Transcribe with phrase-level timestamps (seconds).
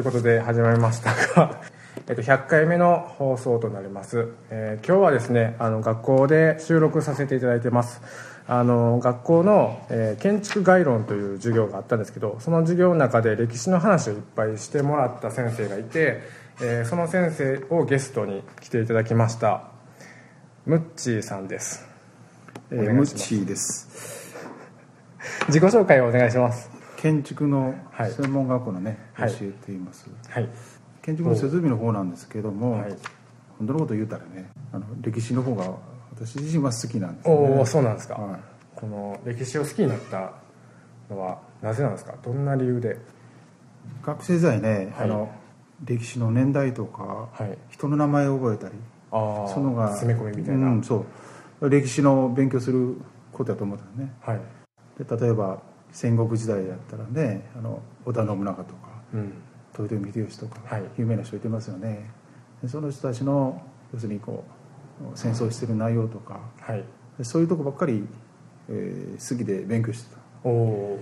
[0.00, 1.60] はい、ということで始まりましたが、
[2.08, 8.00] えっと、100回目の放送となります、えー今日はですねあの学校で収録させていただいてます。
[8.48, 16.22] あの学校の、えー建築概論という授業があったんですけどその授業の中で歴史の話をいっぱいしてもらった先生がいて、
[16.62, 19.64] えーその先生をゲストに来ていただきました。
[20.64, 21.86] ムッチーさんです。
[22.70, 24.32] えー、ムッチーです。
[25.48, 28.12] 自己紹介をお願いします建築のはい。
[28.12, 29.30] 専門学校のね、はい。
[29.30, 30.10] 教えています。
[30.28, 30.48] はい。
[31.00, 32.96] 建築の設備の方なんですけども、はい。
[33.58, 35.64] 本当のこと言うたらねあの歴史の方が
[36.12, 37.34] 私自身は好きなんですね。
[37.34, 38.40] おそうなんですか、はい。
[38.74, 40.34] この歴史を好きになった
[41.08, 42.14] のはなぜなんですか？
[42.22, 42.98] どんな理由で？
[44.02, 45.04] 学生時代ね、はい。
[45.04, 45.30] あの
[45.84, 47.56] 歴史の年代とか、はい。
[47.70, 48.74] 人の名前を覚えたり
[49.10, 51.06] ああそのが詰め込みみたいな、うん、そ
[51.62, 51.70] う。
[51.70, 52.96] 歴史の勉強する
[53.32, 54.12] ことだと思ったのね。
[54.20, 54.40] はい、
[55.02, 55.62] で例えば
[55.92, 59.32] 戦国時代だったらねあの織田信長とかうん、
[59.78, 60.84] 豊臣秀吉とか、はい。
[60.98, 62.10] 有名な人いてますよね。
[62.62, 63.60] でその人たちの
[63.92, 64.44] 要するにこ
[65.00, 66.84] う戦争してる内容とかはい。
[67.18, 68.06] でそういうとこばっかり、
[68.68, 70.20] えー好きで勉強してた。
[70.48, 71.00] おお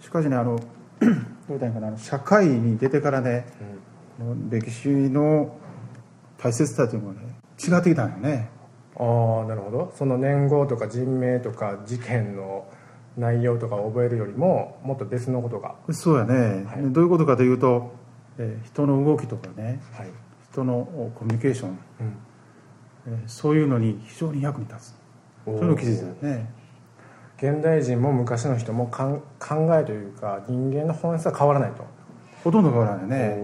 [0.00, 0.58] しかしねあの
[1.00, 1.08] どう
[1.48, 5.56] 言ったらいいかな社会に出てからねー、この歴史の
[6.38, 8.48] 大切さというのがね違ってきたんよね。
[8.98, 9.92] うん、ああなるほど。
[9.96, 12.66] その年号とか人名とか事件の
[13.20, 15.74] 内容とかを覚えるよりももっと別のことが。
[15.90, 16.82] そうやね、はい。
[16.82, 17.92] でどういうことかというと、
[18.38, 19.80] えー人の動きとかね。
[19.92, 20.10] はい、
[20.50, 21.78] 人のおコミュニケーション、うん、
[23.08, 24.94] えーそういうのに非常に役に立つ。
[25.44, 26.50] そういうのを気づいたよね。
[27.36, 31.84] 現代人も昔の人もかん考えというか人間の本質は変わらないと、
[32.44, 33.42] ほとんど変わらないね。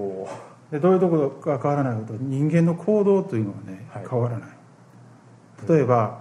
[0.70, 4.06] でどういうところが変わらないかというと人間の行動というのはね、はい。
[4.08, 4.48] 変わらない。
[5.68, 6.20] 例えば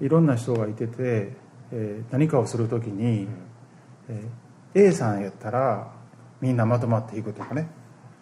[0.00, 1.36] いろんな人がいてて、
[1.72, 3.28] えー何かをするときに、
[4.08, 4.28] えー
[4.78, 5.90] A さんやったら
[6.42, 7.68] みんなまとまっていくとかね。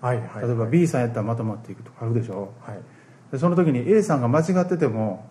[0.01, 2.53] はいはい例えば B さんやったらまとまっていくとかあるでしょ。
[2.61, 2.79] はい。
[3.33, 5.27] でその時に A さんが間違ってても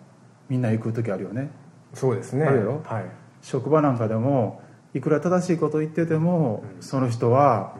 [0.48, 1.50] みんな行く時あるよね。
[1.94, 2.44] そうですね。
[2.44, 3.04] あるよはい。
[3.40, 4.60] 職場なんかでも
[4.92, 6.82] いくら正しいこと言ってても、うん。
[6.82, 7.74] その人は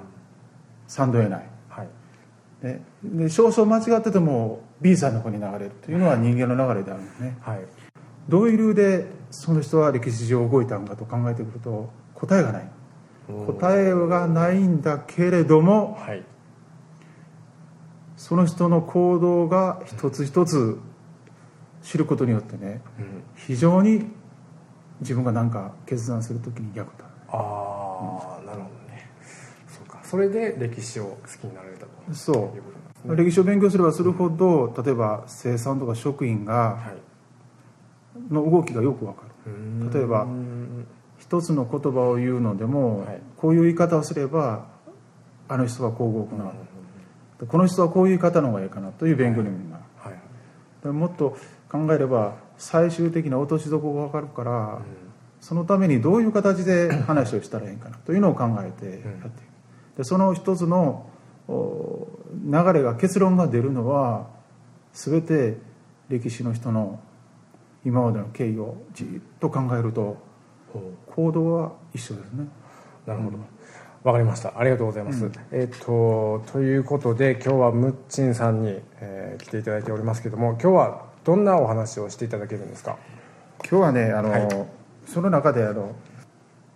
[0.87, 1.47] 賛同得ない。
[1.69, 1.89] はい。
[2.63, 7.37] でで少々間違ってても B さんの方に流れるというのは人間の流れであるんですね。
[7.43, 7.61] はい。
[8.29, 12.69] どういう理由でその人は歴史上動いたのかと考えてくると答えがない。
[13.47, 16.23] 答えがないんだけれどもはい。
[18.17, 20.79] その人の行動が一つ一つ
[21.83, 23.23] 知ることによってねうん。
[23.37, 24.07] 非常に
[25.01, 27.07] 自分が何か決断するときに役立つ。
[27.31, 29.11] ああなるほどね。
[29.69, 30.01] そうか。
[30.05, 32.63] それで歴史を好きになられたとそういうことなん
[32.93, 33.25] ですね。
[33.25, 37.04] 歴史を勉強すればするほど例えば生産とか職員がはい
[38.31, 39.91] の動きがよくわかる。
[39.93, 40.87] 例えばうん
[41.19, 43.21] 一つの言葉を言うのでも、はい。
[43.37, 44.67] こういう言い方をすれば
[45.49, 46.53] あの人はこう動くな、
[47.47, 50.15] この人はこういう言い方の方がいいかなという勉強にもなる、はい。
[50.83, 51.37] でもっと
[51.71, 54.83] 考えれば最終的な落としどころが分かるから、
[55.41, 59.99] そのためにどういう形で話をしたらいいかなというのを考えてやっていく。
[59.99, 61.09] でその一つの
[61.49, 62.09] お
[62.45, 64.27] 流れが結論が出るのは
[64.93, 65.59] 全て
[66.09, 67.01] 歴史の人の
[67.85, 69.07] 今までの経緯をじっ
[69.41, 70.17] と考えると
[71.07, 72.49] 行動は一緒ですね。
[73.07, 73.39] なるほど。
[74.03, 74.59] わかりました。
[74.59, 82.99] ありがとうございます、えっ、とということで今日はムッチンさんに、えー来ていただいておりますけども今日はどんなお話をしていただけるんですか？
[83.69, 84.49] 今日はねあの、はい。
[85.07, 85.95] その中であの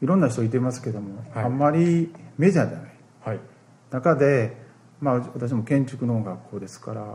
[0.01, 1.45] いろんな人いてますけども、はい。
[1.45, 2.91] あんまりメジャーじゃない。
[3.25, 3.41] はい、
[3.91, 4.57] 中で、
[5.01, 7.11] まあ、私も建築の学校ですから、うん。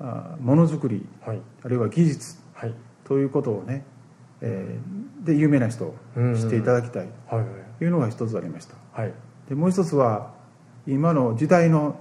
[0.00, 1.40] あものづくりはい。
[1.62, 3.84] あるいは技術はいということをね、
[4.40, 7.08] えーで有名な人を知っていただきたい。
[7.78, 8.74] というのが一つありました。
[8.92, 9.12] はい、
[9.48, 10.32] でもう一つは
[10.86, 11.96] 今の時代の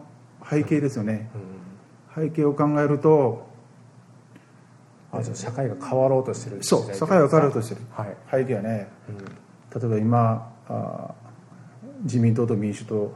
[0.50, 1.30] 背景ですよね。
[2.16, 3.48] うん、背景を考えると
[5.12, 7.82] あじゃあ社会が変わろうとしてるそう社会が変わろうとしてる。
[7.92, 11.14] はい、背景はねうん、例えば今あ
[12.04, 13.12] 自民党と民主党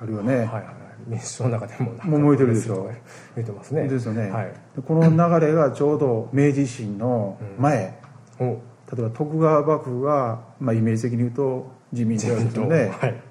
[0.00, 2.90] あるよね、はいはいはい民主党の中でももう燃えてるでしょ。
[3.36, 3.88] 見てますね。
[3.88, 4.52] ですよね、はい。
[4.76, 7.98] でこの流れがちょうど明治維新の前、
[8.38, 8.44] お。
[8.44, 8.58] 例
[8.98, 12.92] えば徳川幕府が、まあ、イメージ的に言うと自民党ですよね。
[13.00, 13.22] はい。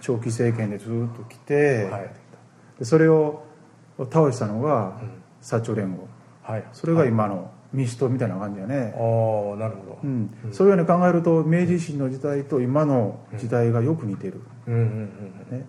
[0.00, 2.10] 長期政権でずっと来て、はい。
[2.78, 3.44] でそれを
[3.98, 5.22] 倒したのがうん。
[5.42, 6.08] 薩長連合。
[6.42, 6.64] はい。
[6.72, 9.98] それが今の民主党みたいな感じだね、ああなるほど。
[10.04, 10.30] うん。
[10.52, 14.74] そういうように考えると明治維新の時代と今の時代がよく似てる、うん。
[14.74, 14.80] うん。
[14.80, 14.86] うん。
[15.50, 15.58] うん。
[15.58, 15.66] ね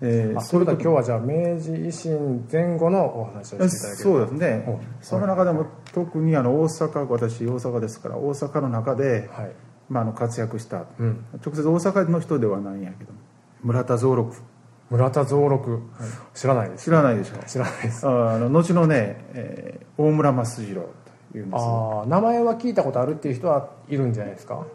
[0.00, 4.64] えそういうことは今日はじゃあ明治維新前後のお話をしていただけるそうですね。
[4.66, 9.52] おその中でも特にあの大阪私大阪ですから大阪の中で、はい。
[9.88, 11.24] まあ、あの活躍したうん。
[11.44, 13.12] 直接大阪の人ではないんやけど
[13.62, 14.34] 村田蔵六。
[14.90, 15.80] 村田蔵六、
[16.34, 18.06] 知らないです知らないでしょ知らないです。
[18.06, 20.82] あの後のね、えー大村益次郎
[21.32, 24.66] というんですああ名前は聞いたことあるっていう人はいるんじゃないですか？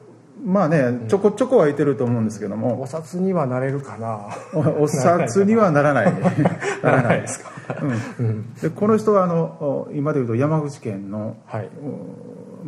[0.44, 4.30] まあねちょこちょこはいてると思うんですけども、お札にはなれるかな。
[4.54, 6.14] おお札にはならない。
[6.82, 7.52] ならないですか。
[8.20, 11.70] うん、でこの人はあのお今でいうと山口県のはい。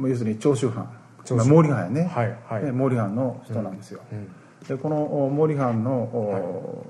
[0.01, 0.89] お要するに長州藩。
[1.23, 2.65] 長州まあ毛利藩やね、はいはい。
[2.65, 4.27] ね毛利藩の人なんですよ、うん。
[4.67, 6.85] でこのお毛利藩のお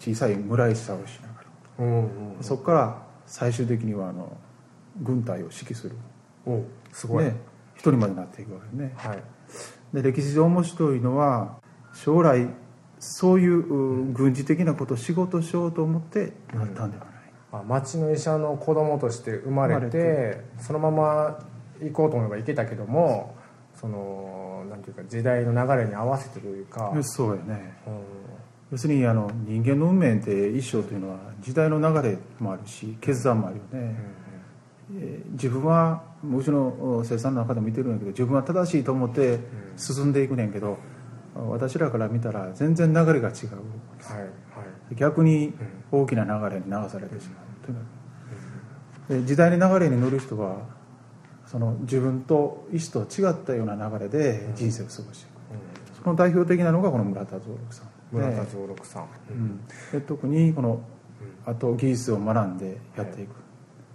[0.00, 1.34] 小さい村井さをしなが
[1.78, 1.84] ら。
[1.84, 2.08] うんうん。
[2.40, 2.96] そこから
[3.26, 4.36] 最終的にはあの
[5.00, 5.96] 軍隊を指揮する。
[6.46, 7.36] おすごい、ね
[7.76, 8.92] 一人までなっていくわけね。
[8.96, 9.22] はい
[9.94, 11.56] で歴史上面白いのは
[11.94, 12.48] 将来
[12.98, 17.14] そういうう軍事的なことを仕事しようと思ってなったんではない、
[17.52, 21.38] あ町の医者の子供として生まれてそのまま
[21.80, 23.36] 行こうと思えば行けたけども
[23.78, 27.76] そのなんていうか時代の流れに合わせてというか、そうやね。
[27.86, 28.00] うん。
[28.72, 34.23] 要するにあの人間の運命って一生というのは時代の流れもあるし決断もあるよね、えー
[35.32, 39.40] 自分はもちろん生産の中でも見てるんやけど自分は正しいと思って
[39.76, 40.78] 進んでいくねんけど
[41.34, 43.48] 私らから見たら全然流れが違う
[44.02, 44.24] はいは
[44.92, 44.94] い。
[44.94, 45.54] 逆に
[45.90, 47.44] 大きな流れに流されてしまう。
[47.64, 50.58] というので時代の流れに乗る人は
[51.46, 57.88] その自分と意思と違ったような流れで人生を過ごしていく、その代表的なのがこの村田蔵六さん。
[58.12, 59.60] 村田で蔵六さん、うん。
[59.92, 60.80] で特にこの
[61.46, 63.34] あと技術を学んでやっていく、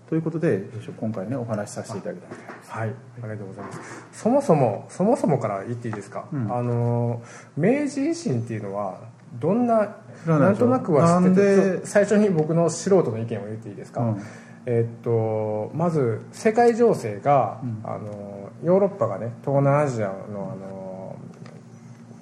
[0.09, 0.63] ということで
[0.99, 2.29] 今回ねお話しさせていただきたい
[2.67, 3.79] はい、ありがとうございます。
[4.11, 6.27] そもそも、そもそもから言っていいですか？
[6.33, 6.51] うん。
[6.51, 7.21] あの、
[7.55, 9.01] 明治維新っていうのは、
[9.39, 14.01] どんな、なんとなくは知ってて最初に僕の素人の意見を言っていいですか？
[14.01, 14.21] うん。
[14.65, 17.81] えっと、まず、世界情勢が、うん。
[17.83, 20.13] あの、ヨーロッパがね、東南アジアの、
[20.53, 21.15] あの、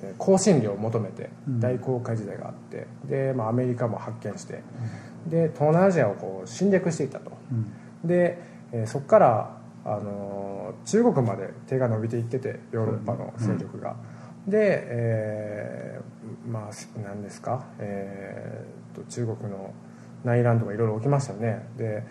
[0.04, 1.60] え香辛料を求めてうん。
[1.60, 4.62] 大航海時代があって、で、まあ、アメリカも発見して、
[5.29, 8.07] で東南アジアをこう侵略していったと、うん。
[8.07, 8.39] で、
[8.71, 13.95] えーそこから、あのー中国まで手が伸びていっててヨーロッパの勢力が、
[14.47, 19.74] で、えーまあ何ですか、えーと中国の
[20.24, 21.68] 内乱とかいろいろ起きましたよね。
[21.77, 22.03] で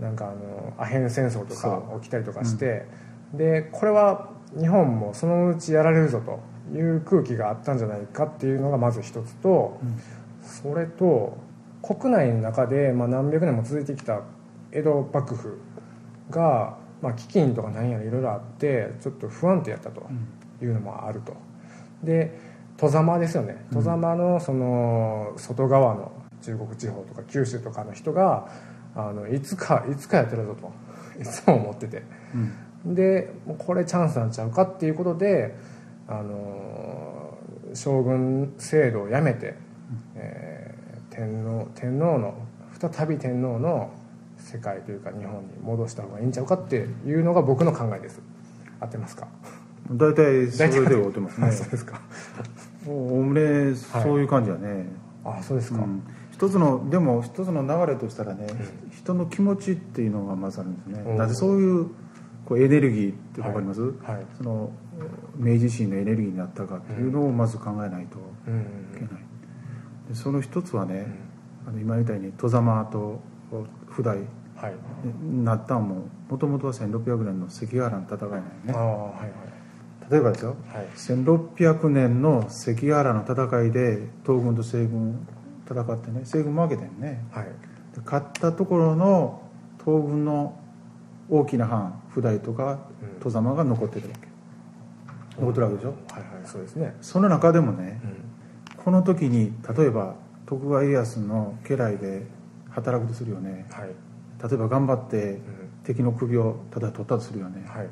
[0.00, 2.86] なんかあのアヘン戦争とか起きたりとかして、
[3.32, 6.40] でこれは日本もそのうちやられるぞと
[6.76, 9.78] いう空気があったんじゃないかっていうのがまず一つと、
[10.42, 11.38] それと
[11.82, 14.22] 国内の中で、まあ、何百年も続いてきた
[14.70, 15.58] 江戸幕府
[16.30, 20.08] が、まあ、飢饉とか何やらいろいろあってちょっと不安定やったと
[20.62, 21.34] いうのもあると。
[22.02, 22.38] で
[22.78, 23.64] 外様ですよね。
[23.70, 28.48] 外様のその外側の中国地方とか九州とかの人が
[28.96, 30.72] あのいつかいつかやってるぞと。
[31.20, 32.02] いつも思ってて。
[32.84, 32.94] うん。
[32.94, 35.54] でこれチャンスなんちゃうかっていうことで
[36.08, 37.38] あの
[37.74, 39.54] 将軍制度をやめて、
[40.16, 40.51] えー
[41.14, 42.34] 天皇天皇の
[42.80, 43.92] 再び天皇の
[44.38, 48.20] 世界というか日本に戻した方がいいんちゃうかっていうのが僕の考えです。
[48.80, 49.28] 合ってますか？
[49.90, 51.46] 大体それで終わってますね。
[51.48, 52.00] あ そうですか。
[52.88, 54.86] おおむねそういう感じだね、
[55.24, 56.02] あそうですか、うん。
[56.32, 58.46] 一つのでも一つの流れとしたらね、
[58.90, 61.16] 人の気持ちっていうのがまずあるんですね、うん。
[61.16, 61.86] なぜそういう
[62.44, 63.92] こうエネルギーって分かります、はい。
[64.36, 64.70] その
[65.36, 68.18] 明治維新のエネルギーになったかっていうのをまず考えないと。
[68.48, 68.54] うん。
[68.54, 68.81] いけない、で
[70.14, 71.06] その一つはね、
[71.66, 73.20] あの今みたいに戸様と
[73.88, 74.18] 普代
[74.56, 74.74] はい。
[75.22, 75.88] になったん。
[75.88, 78.72] ももともとは1600年の関ヶ原の戦いなんよね。
[78.74, 79.32] ああはい
[80.10, 80.56] 例えばですよ。
[80.68, 80.76] はい。
[80.78, 85.26] はい1600年の関ヶ原の戦いで東軍と西軍
[85.68, 87.24] 戦ってね西軍負けてんね。
[87.32, 87.44] はい。
[87.44, 89.42] で勝ったところの
[89.84, 90.58] 東軍の
[91.28, 93.20] 大きな藩普代とかうん。
[93.20, 94.28] 戸様が残ってるわけ。
[95.40, 95.88] 残ってるわけでしょ？
[96.12, 96.94] はいはいそうですね。
[97.00, 98.21] その中でもねうん
[98.84, 102.26] この時に例えば徳川家康の家来で
[102.70, 103.66] 働くとするよね。
[103.70, 103.88] はい。
[103.88, 105.40] 例えば頑張ってうん。
[105.84, 107.64] 敵の首をただ取ったとするよね。
[107.66, 107.88] はい。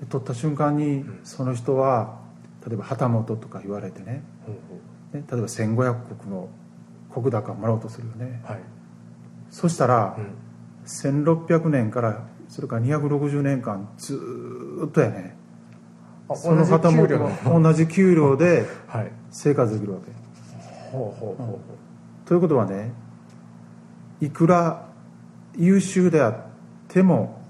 [0.00, 1.20] で取った瞬間にん。
[1.24, 2.20] その人は
[2.66, 4.22] 例えば旗本とか言われてね。
[4.46, 6.48] ほうほね例えば1500石の
[7.10, 8.42] 石高をもらおうとするよね。
[8.44, 8.60] うはい。
[9.50, 10.34] そしたらうん。
[10.86, 15.34] 1600年からそれから260年間ずーっとやね。
[15.34, 15.35] あ
[16.34, 17.18] その旗同じ給料。
[17.44, 19.12] 本同じ給料で はい。
[19.30, 20.12] 生活できるわけ。
[20.90, 21.58] ほうほうほうほ
[22.24, 22.92] ということはね
[24.20, 24.86] いくら
[25.56, 26.34] 優秀であっ
[26.88, 27.40] ても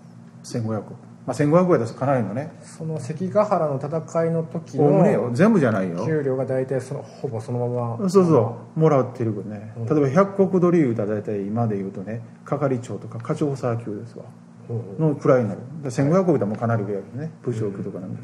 [0.42, 2.52] 1500億まあ1500円ですかなりのね。
[2.62, 6.06] うその関ヶ原の戦いの時の全部じゃないよ。
[6.06, 8.08] 給料が大体そのほぼそのまま。
[8.08, 8.80] そうそう。
[8.80, 9.86] もらってるけどね、うん。
[9.86, 14.24] 例えば100石取り言うたら大体今で言うとね係長とか課長補佐級ですわ。
[14.68, 15.08] ほうほう。
[15.08, 15.60] のくらいになる。
[15.82, 17.32] で1500億でもかなり上やけどね。
[17.42, 18.18] 部長級とかなんか、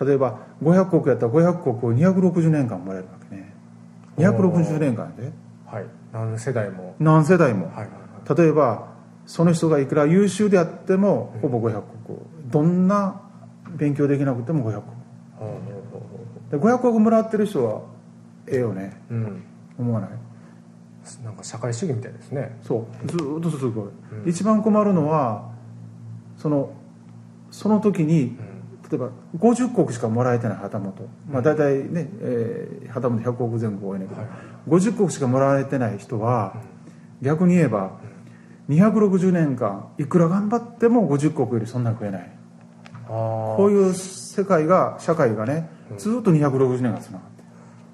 [0.00, 3.54] 例えば500石やったら500石を260年間もらえるわけね。
[4.16, 5.32] 260年間で。
[5.66, 5.86] はい。
[6.12, 6.94] 何世代も。
[6.98, 7.88] 何世代も、はいはいは
[8.34, 8.38] い。
[8.38, 8.88] 例えば
[9.26, 13.20] その人がいくら優秀であってもほぼ500国どんな
[13.76, 14.96] 勉強できなくても500国
[15.38, 15.50] ほうほう
[15.92, 16.00] ほう
[16.50, 17.82] ほで500国もらってる人は
[18.46, 19.00] ええよね。
[19.10, 19.44] ううん。
[19.78, 20.10] 思わない？
[21.24, 22.58] なんか社会主義みたいですね。
[22.62, 23.06] そう。
[23.06, 23.84] ずーっとすごい、
[24.22, 24.28] うん。
[24.28, 25.50] 一番困るのは
[26.36, 26.72] その
[27.50, 28.47] その時にうん
[28.90, 34.30] 例えば50国しかもらえてない旗本、まあ、大体ね、えー旗本100国前後多いねんけど、はい。
[34.68, 36.54] 50国しかもらえてない人は、
[37.20, 37.98] 逆に言えば、
[38.68, 42.30] 260年間いくら頑張っても50国よりそんなに増えない。
[43.06, 47.42] こういう世界が社会がねずっと260年がつながって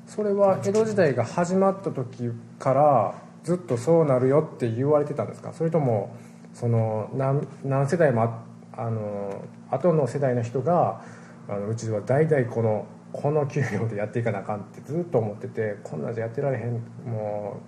[0.09, 5.53] それは江戸時代が始まった時からずっとそうなるよって言われてたんですか？
[5.53, 6.17] それとも
[6.53, 8.43] その何何世代もあ
[8.77, 9.41] あの
[9.75, 11.03] 後の世代の人が
[11.49, 16.73] あのうちは代々このこの給料でやっていかなあかんってずっと思っててこんなんじゃやってられへん
[17.09, 17.61] も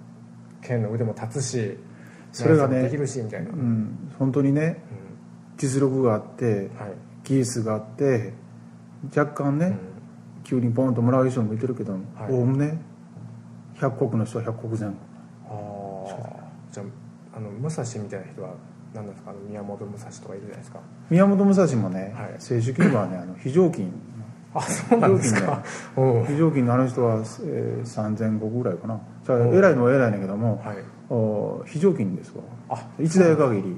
[0.62, 1.78] う剣の腕も立つし
[2.32, 4.82] それがね何できるしみたいな、ううんん本当にね
[5.56, 6.68] 実力があってはい。
[7.25, 8.32] 技術があって
[9.16, 9.76] 若干ね、
[10.44, 12.00] 急にポンともらう人もいてるけどはい。
[12.30, 12.80] おおむね
[13.78, 14.94] 100国の人は100国前後。
[15.48, 19.31] ああじゃああの武蔵みたいな人は何なんですか？
[19.31, 20.81] あの宮本武蔵とかいるじゃないですか。
[21.11, 22.35] 宮本武蔵もね、はい。
[22.38, 23.88] 正式にはねあの非常勤
[24.55, 25.62] あそうなんですか？
[25.97, 26.21] う。
[26.21, 29.00] ん非常勤のあの人は、えー、3000国ぐらいかな。
[29.25, 30.76] じゃ偉いのは偉いねんけども、はい。
[31.11, 32.43] お非常勤ですわ。
[32.71, 33.76] あ一代限り。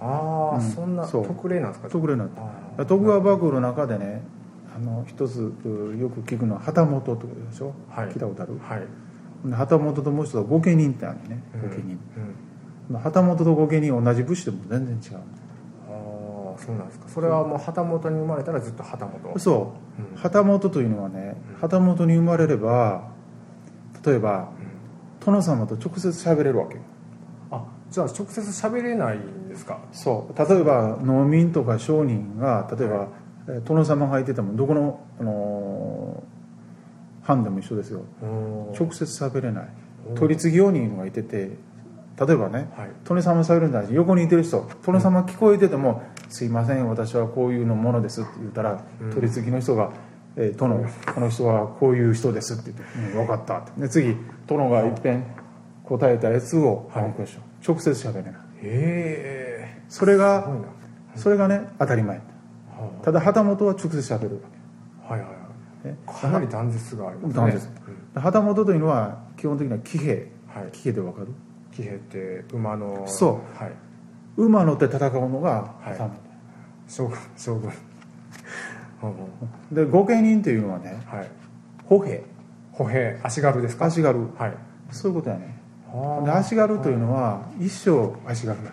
[0.00, 0.62] ああ、うん。
[0.62, 1.88] そんな特例なんですか？
[1.90, 2.84] 特例になってあー。
[2.86, 4.22] 徳川幕府の中でね
[4.74, 8.08] あの一つうよく聞くのは旗本ってことでしょ、はい。
[8.08, 8.58] 聞いたことある？
[8.62, 8.86] はい。
[9.44, 11.42] で旗本ともう一つは御家人ってあるのね。
[11.60, 12.34] 御家人、うん
[12.98, 17.08] 旗本と御家人同じ武士でも全然違うああそうなんですか。
[17.08, 19.38] それはもう旗本に生まれたらずっと旗本。
[19.38, 20.16] そう、うん。
[20.16, 21.60] 旗本というのはねうん。
[21.60, 23.08] 旗本に生まれれば
[24.04, 24.50] 例えば
[25.24, 26.80] 殿様と直接喋れるわけよ。
[27.50, 29.78] あじゃあ直接喋れないんですか？
[29.92, 30.38] そう。
[30.38, 33.08] 例えば農民とか商人が例えば、はい。
[33.48, 36.30] えー殿様がいててもどこの、あのー
[37.26, 38.02] 藩でも一緒ですよ。
[38.22, 39.68] 直直接喋れない。
[40.14, 41.50] 取り次ぎ用人がいてて
[42.26, 49.10] 例えばねはい殿様喋るんだし横にいてる人殿様聞こえてても「すいません私はこういうのものです」って言ったら、うん。
[49.10, 49.90] 取り次ぎの人が
[50.36, 50.84] 「えー殿
[51.14, 52.84] この人はこういう人です」って言って
[53.18, 53.80] 「うん、分かった」って。
[53.80, 55.24] で次殿がいっぺん
[55.84, 57.02] 答えたやつをはい。
[57.04, 58.32] 反復しよう直接喋れない。
[58.32, 60.48] へえそれが
[61.16, 62.16] それがね当たり前。
[62.18, 62.22] は
[63.02, 64.40] ただ旗本は直接喋るわ
[65.08, 65.30] あはいはい
[66.06, 67.34] かなり断絶がありますね。
[67.34, 67.68] 断絶。
[68.14, 68.22] うん。
[68.22, 70.30] 旗本というのは基本的には騎兵。
[70.48, 70.68] はい。
[70.72, 71.28] 騎兵で分かる？
[71.72, 73.62] 騎兵って馬のそう。
[73.62, 73.72] はい。
[74.36, 75.98] 馬乗って戦うのがはい。
[76.88, 77.08] 将
[77.56, 77.70] 軍
[79.72, 81.28] で御家人というのはねはい。
[81.86, 82.24] 歩兵。
[82.72, 83.18] 歩兵。
[83.22, 83.86] 足軽ですか？
[83.86, 84.18] 足軽。
[84.36, 84.54] はい。
[84.90, 85.58] そういうことやね。
[85.92, 86.22] あ。
[86.24, 88.56] で足軽というのは一生足軽。
[88.64, 88.70] だ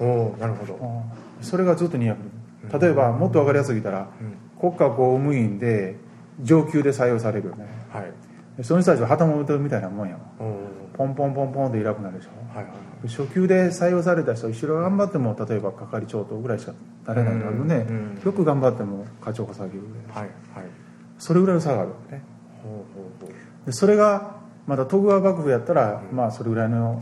[0.00, 1.02] おおなるほど。
[1.40, 4.36] それがずっと200年例えばもっと分かりやすく言ったらうん。
[4.58, 5.96] 国家公務員で
[6.40, 7.66] 上級で採用されるよね。
[7.92, 8.12] はい。
[8.56, 10.20] でその人たちは旗本みたいなもんやわ。
[10.40, 12.30] おおポンポンポンポンで偉くなるでしょ？
[12.56, 13.08] はいはい。
[13.08, 16.72] 初級で採用された人一生頑張っても例えば係長とぐらいしか
[17.06, 20.30] なれないんだけどね、うんうんよく頑張っても課長か下げるではいはい。
[21.18, 22.22] それぐらいの差があるわけね。
[22.62, 23.66] ほうほうほう。
[23.66, 24.36] でそれが
[24.66, 26.92] まだ徳川幕府やったら、まあそれぐらいの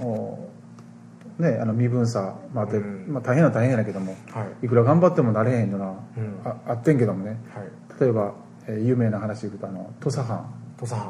[1.39, 3.13] おねあの身分差、まあでうん。
[3.13, 4.67] まあ、大変は大変やけどもはい。
[4.67, 6.41] いくら頑張ってもなれへんのな、うん。
[6.45, 7.39] ああってんけどもね。
[7.55, 8.01] はい。
[8.01, 8.35] 例えば、
[8.67, 10.45] えー有名な話でいくとあの土佐藩、
[10.79, 11.01] 土佐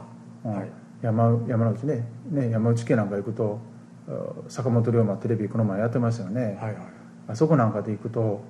[0.45, 0.53] うん。
[0.55, 0.69] はい
[1.03, 2.07] 山山内ね。
[2.31, 3.59] ね山内家なんか行くと
[4.09, 4.13] あ
[4.49, 6.77] 坂本龍馬テレビこの前やってましたよね、はいはい。
[7.29, 8.41] あそこなんかで行くと、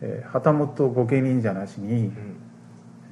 [0.00, 2.36] えー旗本御家人じゃなしにうん。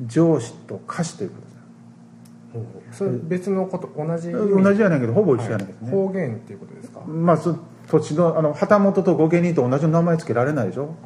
[0.07, 2.99] 上司と家臣ということです。
[2.99, 7.01] それ別のこと同じ同じやねんけどほぼ一緒やねんけどね、方言っていうことですか？
[7.07, 7.57] まあそ
[7.89, 10.97] 土地のあの旗本と御家人と同じ名前つけられないでしょ？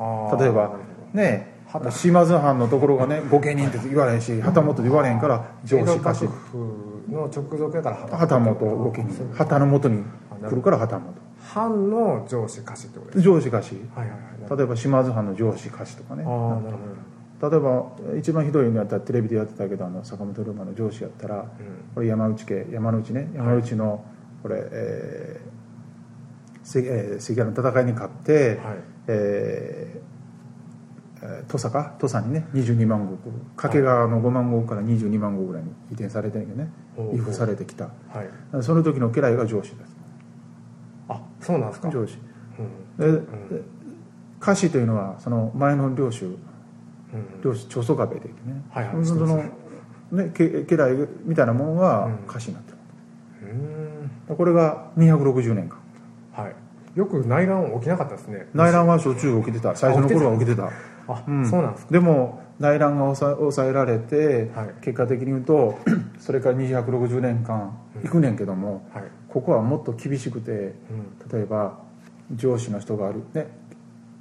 [0.40, 0.76] 例えば
[1.12, 1.90] ね旗。
[1.90, 8.54] 島津藩のところがね御家人って言われへんし旗本って言われへんから上司家臣江戸幕府の直属やから旗旗本。
[8.54, 10.02] 御家人旗の元に
[10.48, 11.14] 来るから旗本。
[11.40, 14.18] 藩の上司家臣ってことです上司家臣かはいはい
[14.50, 14.58] はい。
[14.58, 16.24] 例えば島津藩の上司家臣とかね。
[16.26, 21.48] ああなるほ例えば一番ひどいのやったらテレビでやってたけどあの坂本龍馬の上司やったらどうん。
[21.94, 23.30] これ山内家山内ね。
[23.34, 24.04] 山内の
[24.42, 25.56] これ、えー
[26.68, 28.76] せえー関ヶの戦いに勝って、はい。
[29.08, 30.15] えーえー
[31.48, 31.94] 土佐か？
[31.98, 33.30] 土佐にね22万石。
[33.56, 36.70] 掛川の5万石から22万石ぐらいに移転されてるけどね。
[37.14, 37.84] 移付されてきた。
[37.84, 37.90] は
[38.60, 38.62] い。
[38.62, 39.96] その時の家来が上司です。
[41.08, 41.90] あそうなんですか？
[41.90, 42.18] 上司。
[42.98, 43.22] うん。
[43.22, 43.62] で、
[44.40, 46.36] 家臣というのはその前の領主うん。
[47.42, 48.32] 領主長宗我部でね、
[48.70, 49.04] はいはい。
[49.06, 49.36] その
[50.12, 52.18] ね家家来みたいなものがうん。
[52.26, 52.78] 家臣になってる、
[54.28, 54.36] ううん。
[54.36, 55.78] これが260年間
[56.32, 56.54] はい。
[56.94, 58.48] よく内乱起きなかったですね。
[58.54, 59.76] 内乱はしょっちゅう起きてた。
[59.76, 60.70] 最初の頃は起きてた
[61.08, 61.48] あ、うん。
[61.48, 61.92] そうなんですか。
[61.92, 64.74] でも内乱が抑え抑えられて、はい。
[64.80, 65.78] 結果的に言うと
[66.18, 70.74] それから260年間行くねんけども、はい、ここはもっと厳しくてうん、
[71.32, 71.78] 例えば
[72.34, 73.46] 上司の人が歩,、ね、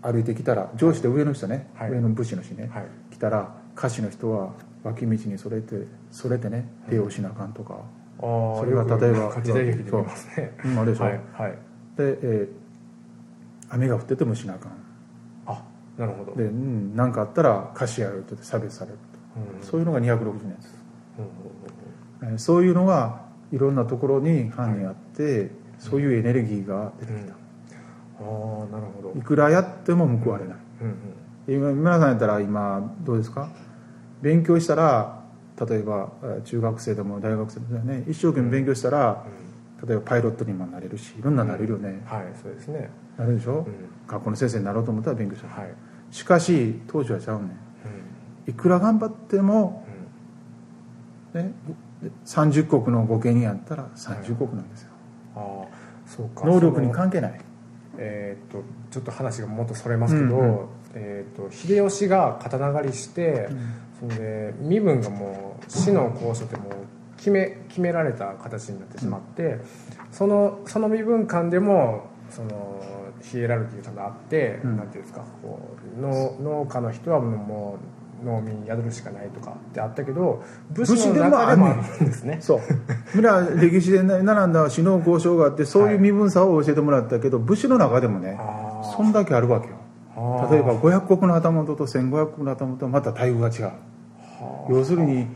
[0.01, 1.91] 歩いてきたら上司で上の人ね、はい。
[1.91, 2.85] 上の武士の人ね、はい。
[3.11, 7.79] 来たら下士の人は脇道にそれてそれてね礼をしなあかんとか、
[8.19, 10.55] それは例えば時代劇で見ますね。
[10.63, 10.67] う。
[10.69, 11.51] ん、あれでしょ、はいはい。
[11.51, 11.57] で、
[11.97, 12.65] えー
[13.69, 14.71] 雨が降っててもしなあかん。
[14.71, 14.75] あ
[15.97, 16.35] なるほど。
[16.35, 18.97] で何、なんかあったら下士やるって差別される
[19.53, 19.59] うん。
[19.59, 20.75] とそういうのが260年です
[22.21, 22.29] うん。
[22.29, 23.21] えーそういうのが
[23.51, 27.35] いろんなところに犯にあって、そういうエネルギーが出てきた、あ
[28.19, 28.21] あ
[28.71, 29.19] なるほど。
[29.19, 30.57] いくらやっても報われない。
[30.81, 30.95] うんうん。
[31.55, 33.49] 今皆さんやったら今どうですか？
[34.21, 35.23] 勉強したら
[35.69, 39.23] 例えばえー中学生でも大学生でもね一生懸命勉強したら、
[39.83, 42.89] 例えばパイロットにもなれるしいろんななれるよね、はいそうですね。
[43.17, 43.73] なるでしょ、うん。
[44.07, 45.73] 学校の先生になろうと思ったら勉強した、はい。
[46.11, 47.47] しかし当時はちゃうねん。
[47.47, 47.53] うん。
[48.47, 49.85] いくら頑張っても、
[51.33, 51.41] うん。
[51.41, 51.51] ね、
[52.25, 54.89] 30国の御家人やったら30国なんですよ、
[55.35, 55.67] ああ
[56.05, 56.45] そうか。
[56.45, 57.39] 能力に関係ない。
[57.97, 60.67] えーっとちょっと話がもっとそれますけど、うんうん。
[60.93, 63.49] えーっと秀吉が刀狩りして、
[63.99, 66.73] それで身分がもう死の交渉ってもう
[67.17, 69.59] 決め決められた形になってしまって、
[70.11, 72.81] そのその身分間でもその
[73.21, 74.77] ヒエラルキーがあって、うん。
[74.77, 77.77] なんていうんですかこう農農家の人はも
[78.23, 82.37] う農民に宿るしかないとかってあったけど武士の中でもあるんですね。
[82.41, 82.59] そう。
[83.13, 88.39] 村歴史で並んだ死の交渉があってそういう身分差を教えてもらったけど、武士の中でもね
[88.95, 89.75] そんだけあるわけよ。
[90.49, 93.63] 例えば500国の旗本と1500国の旗本はまた待遇が違う。
[93.65, 95.27] は要するに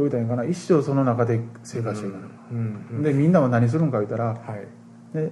[0.00, 0.44] どう言ったらいいんかな。
[0.44, 2.86] 一生その中で生活していかなうん。
[2.92, 3.02] うん。
[3.02, 5.16] でみんなは何するんか言ったら、はい。
[5.16, 5.30] ね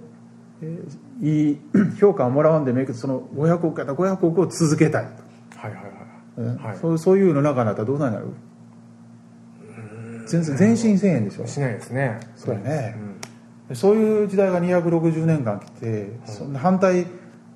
[0.61, 1.59] えーいい
[2.01, 5.59] 評価をもらわんでもいいけどその500国から500国を続けたいと。
[5.59, 6.77] はいはいはい。
[6.79, 8.27] そうそういうの中になったらどうなる
[10.27, 11.47] 全然前進せえへんでしょ。
[11.47, 12.21] しないですね。
[12.37, 12.97] そうやね。
[13.69, 13.77] うん。
[13.77, 17.07] そういう時代が260年間来て、そんな反対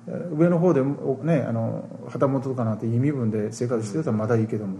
[0.07, 4.77] えー上の方でおねあの旗本とかなんていい身分で生活してたらまだいいけども、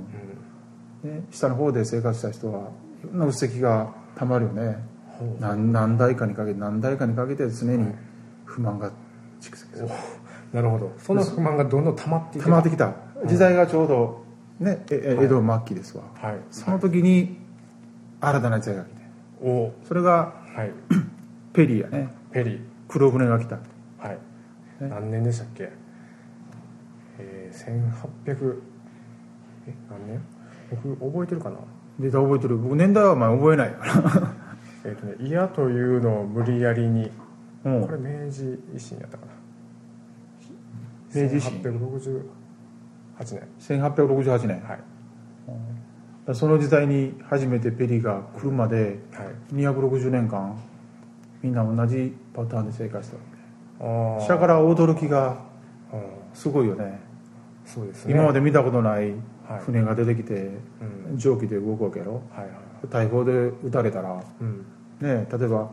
[1.04, 2.70] ね、下の方で生活した人は
[3.04, 4.78] いろんなうっせきがたまるよね。
[5.40, 7.94] 何何代かにかけて何代かにかけて常に
[8.46, 8.92] 不満が
[9.42, 9.90] 蓄積する。
[10.54, 10.94] なるほど。
[10.98, 12.50] その不満がどんどん溜まっていた。
[12.50, 12.94] まってきた。
[13.26, 14.24] 時代がちょうど、
[14.60, 15.26] ね、えはい。
[15.26, 16.40] 江戸末期ですわ、はい。
[16.52, 17.38] その時に
[18.22, 18.94] 新たな時代が来て。
[19.42, 19.48] お。
[19.48, 20.72] おそれがはい。
[21.54, 22.10] ペリーやね。
[22.32, 22.62] ペリー。
[22.88, 23.56] 黒船が来た。
[23.56, 23.62] は
[24.08, 24.10] い、
[24.82, 24.90] ね。
[24.90, 25.72] 何年でしたっけ？
[27.20, 27.92] えー、
[28.28, 28.62] 1800
[29.68, 30.22] え何年？
[30.84, 31.58] 僕覚えてるかな？
[32.00, 32.58] で覚えてる。
[32.58, 33.72] 僕年代はまあ覚えない。
[33.72, 33.86] か
[34.20, 34.34] ら
[34.86, 37.12] えっ、とね嫌というのを無理やりに
[37.64, 37.82] うん。
[37.86, 39.32] これ明治維新やったかな。
[41.22, 41.62] 明治維新。
[41.62, 42.24] 1868
[43.20, 43.48] 年。
[43.60, 44.62] 1868年。
[44.62, 44.80] はい。
[46.34, 49.56] その時代に初めてペリーが来るまではい。
[49.56, 50.56] 260年間
[51.42, 53.12] みんな同じパターンで生活し
[53.80, 53.86] た。
[53.86, 55.38] わああけ下から驚きが
[55.94, 56.02] うん。
[56.34, 57.00] すごいよね。
[57.66, 58.14] そうですね。
[58.14, 59.14] 今まで見たことない
[59.66, 60.52] 船が出てきて
[61.10, 61.18] うん。
[61.18, 62.22] 蒸気で動くわけやろ。
[62.32, 62.50] はいはい
[62.90, 63.32] 大砲で
[63.64, 64.66] 撃たれたらうん。
[65.00, 65.70] ね例えば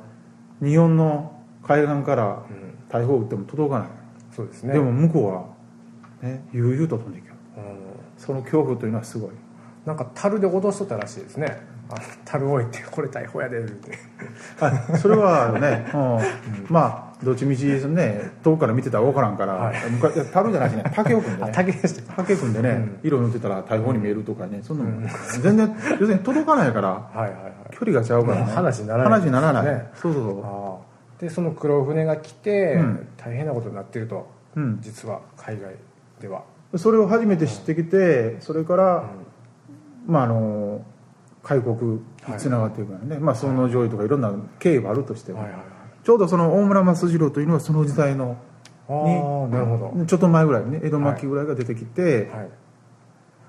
[0.63, 2.71] 日本の海岸からうん。
[2.89, 3.89] 大砲撃っても届かない、
[4.35, 4.73] そうですね。
[4.73, 7.65] でも向こうは、ね、悠々と飛んでいけるうん。
[8.17, 9.31] その恐怖というのはすごい。
[9.87, 11.63] なんか樽で脅しとったらしいですね。
[11.89, 13.99] あ樽置いてこれ大砲やでって。
[14.61, 16.67] あそれはね、 うん。
[16.69, 19.77] まあどっちみちね遠くから見てたら分からんから、はい。
[20.33, 21.53] 樽じゃなしね 竹を組んであね。
[21.55, 22.99] 竹でした竹組んでね、うん。
[23.03, 24.91] 色塗ってたら大砲に見えるとかねそんなの、
[25.43, 27.53] 全然要するに届かないからはいはいはい。
[27.71, 28.39] 距離が違うから。
[28.39, 33.07] ね話にならない話にならない、ねそうそうそああでその黒船が来て、うん。
[33.19, 34.27] 大変なことになってると。
[34.57, 35.75] う、うん、実は海外
[36.21, 36.45] では、
[36.77, 39.05] それを初めて知ってきてそれから、
[40.07, 40.83] まああの
[41.43, 42.01] 開国に
[42.39, 48.37] つながっていくからね、まあその上位とかいろんな経緯はあるとしても、はいはいはいちょうどその大村益次郎というのはその時代の
[48.89, 50.05] ああなるほど。
[50.07, 52.49] ちょっと前ぐらいにね江戸末期ぐらいが出てきて、はい、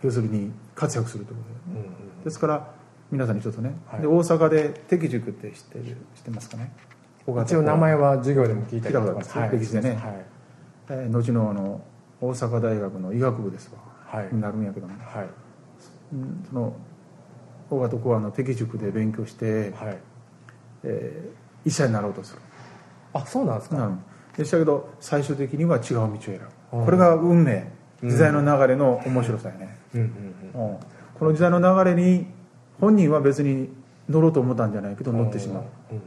[0.04, 1.80] 要するに活躍するということで。
[1.80, 1.90] うんう
[2.22, 2.74] ん、ですから
[3.10, 4.02] 皆さんにちょっとね、はい。
[4.02, 6.72] で大阪で敵塾って知ってる知ってますかね？
[7.28, 9.38] 一応名前は授業でも聞いたりとかます。
[9.52, 9.90] 歴史でね。
[9.92, 10.26] はい。
[10.90, 11.82] えー後のあの
[12.20, 13.80] 大阪大学の医学部ですわ、
[14.20, 14.30] はい。
[14.32, 15.28] になるんやけども、はい。
[16.14, 16.76] うんその
[17.70, 19.98] 尾形公安の敵塾で勉強して、はい。
[20.84, 22.42] えー医者になろうとする。
[23.14, 24.00] あそうなんですか、うん。
[24.38, 26.40] でしたけど最終的には違う道を選
[26.72, 26.78] ぶ。
[26.78, 26.86] うん。
[26.86, 27.72] これが運命。
[28.04, 30.02] 時代の流れの面白さやね、うん。
[30.02, 30.70] うん。
[30.70, 30.78] うん。
[31.14, 32.26] この時代の流れに
[32.80, 33.70] 本人は別に
[34.10, 35.64] 乗ろうと思ったんじゃないけど乗ってしまう。
[35.92, 36.02] うん。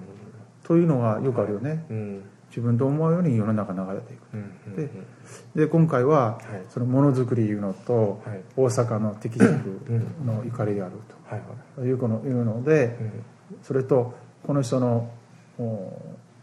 [0.65, 1.85] というのがよくあるよね、
[2.49, 4.77] 自分と思うように世の中流れていく。
[4.77, 4.91] で
[5.55, 6.65] で今回ははい。
[6.69, 8.41] そのものづくりいうのとはい。
[8.57, 9.45] 大阪の敵軸
[10.25, 10.93] の怒りである
[11.77, 13.13] というこのいうのでうん。
[13.63, 14.15] それと
[14.45, 15.11] この人の
[15.59, 16.01] お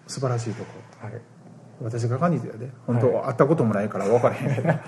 [0.07, 0.71] 素晴らしいとこ。
[0.99, 1.13] はい。
[1.81, 3.25] 私が感じてやで本当、はい。
[3.27, 4.81] 会ったこともないから分からへんけど、 ね。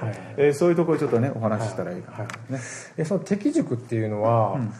[0.00, 0.14] はい。
[0.38, 2.52] えーそういうところちょっとねお話ししたらいいかな、はい。
[2.52, 2.58] ね。
[2.96, 4.72] えその敵塾っていうのは、うん。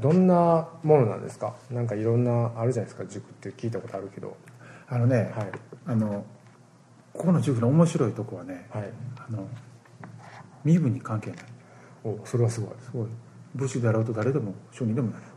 [0.00, 1.54] どんなものなんですか？
[1.70, 4.36] なんかいろんなあるじゃないですか塾って聞いたことあるけど。
[4.88, 5.50] あのね、はい。
[5.86, 6.24] あの
[7.12, 8.84] ここの塾の面白いとこはねはい。
[9.18, 9.46] あの
[10.64, 11.38] 身分に関係ない。
[12.04, 12.70] おそれはすごい。
[12.80, 13.06] すごい。
[13.56, 15.29] 武士であろうと誰でも商人でもなるほ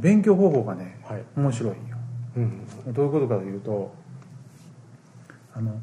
[0.00, 1.24] 勉強方法がねうはい。
[1.36, 1.76] 面白いよ。
[2.36, 2.92] うん。
[2.92, 3.94] どういうことかというと
[5.54, 5.80] あの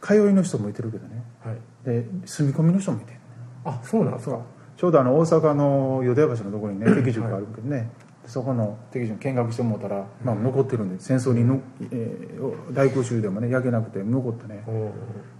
[0.00, 1.22] 通いの人もいてるけどね。
[1.42, 1.56] はい。
[1.84, 3.20] で住み込みの人もいてる
[3.64, 4.40] あそうなんですか。
[4.76, 7.90] ちょうどあの大阪の淀屋橋のところにね 敵塾があるけどね、
[8.26, 11.60] そこの敵塾見学してもらったら、まあ、残ってるんで戦争にの、
[11.92, 14.64] えー大空襲でもね焼けなくて残ってね。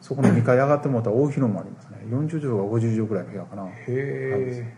[0.00, 1.98] そこの2階上がってもらったら大広間ありますね。
[2.10, 3.66] 40畳か50畳ぐらいの部屋かな。
[3.66, 4.76] へえ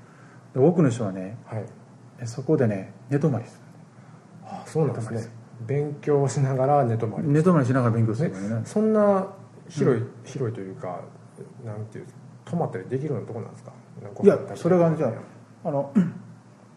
[0.55, 1.64] で多くの人はねはい。
[2.27, 3.61] そこでね寝泊まりす
[4.45, 5.29] あそうなんですね。
[5.66, 7.25] 勉強しながら寝泊まり。
[7.25, 9.27] る寝泊まりしながら勉強するのねそんな
[9.69, 11.01] 広い、広いというか
[11.64, 12.07] なんていう
[12.45, 13.73] 泊まったりできるようなとこなんですか？
[14.23, 15.09] いやそれがじゃ
[15.64, 15.92] ああの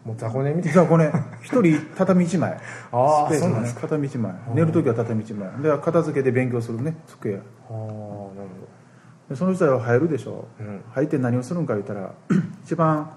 [0.05, 2.57] もう雑魚寝みたい実はこれ一人畳1 枚。
[2.91, 4.33] あースペースそうなん畳1枚。
[4.53, 5.61] 寝る時は畳1枚。
[5.61, 6.95] で片付けて勉強するね。
[7.07, 7.33] 机。
[7.33, 8.33] なああなるほ
[9.29, 10.81] でその人は入るでしょどうん。
[10.91, 12.11] 入って何をするんか言ったら
[12.63, 13.09] 一番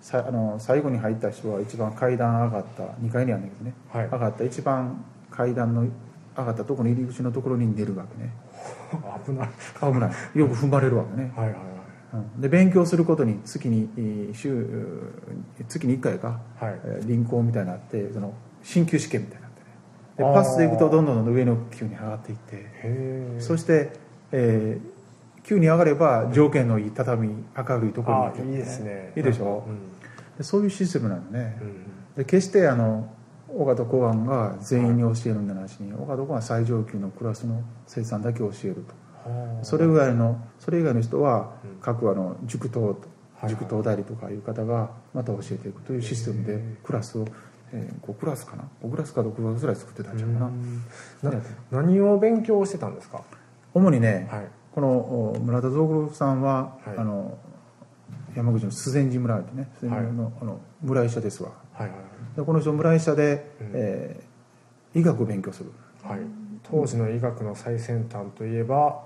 [0.00, 2.84] さあの最後に入った人は一番階段上がった。
[3.04, 4.04] 2階にあるんだけどね、はい。
[4.06, 4.44] 上がった。
[4.44, 8.32] 一番階段の上がったところの入り口のところに寝るわけね。
[9.26, 9.48] 危ない。
[9.80, 10.38] 危ない。
[10.38, 11.56] よく踏まれるわけね、はいはい
[12.38, 14.48] で勉強することに月にえー週
[15.58, 16.80] えー月に1回か、はい。
[16.84, 19.66] えー臨校みたいになってその進級試験みたいになってね。
[20.16, 23.40] でパスでいくとどんどんどん上の級に上がっていって。
[23.40, 23.92] そして、
[24.32, 25.00] えー
[25.42, 29.12] 級に上がれば条件のいい畳明るいところにあ行けるいいですね。
[29.16, 29.64] いいでしょ？
[29.66, 29.78] うん。
[30.36, 31.58] でそういうシステムなのね。
[31.62, 31.74] うん。
[32.16, 33.08] で決してあの
[33.48, 38.80] 尾形公安が全員に教えるんじゃなしに尾形公安は最上級のクラスの生産だけ教えると。
[38.80, 38.99] はあ
[39.62, 41.70] それ以外のそれ以外の人はうん。
[41.80, 42.94] 各あの塾頭はい
[43.42, 43.50] はい。
[43.50, 47.26] 塾頭代理とかいう方がまた教えていくというシステムでクラスを、
[47.72, 50.46] えー、5クラスかな？5クラスか6クラスぐらい作ってたんじゃないかな。
[50.46, 50.82] うん。
[51.22, 51.32] な
[51.70, 53.22] 何を勉強してたんですか？
[53.74, 54.46] 主にね、はい。
[54.74, 54.88] この
[55.32, 56.98] お村田蔵五さんは、はい。
[56.98, 57.38] あの
[58.36, 61.50] 山口の須善寺村ってね須善寺の,、あの村医者ですわ。
[61.72, 62.36] はいはい。
[62.36, 63.70] でこの人村医者で、うん。
[63.74, 64.30] えー
[64.92, 65.70] 医学を勉強する。
[66.02, 66.20] はい。
[66.64, 69.02] 当時の医学の最先端といえば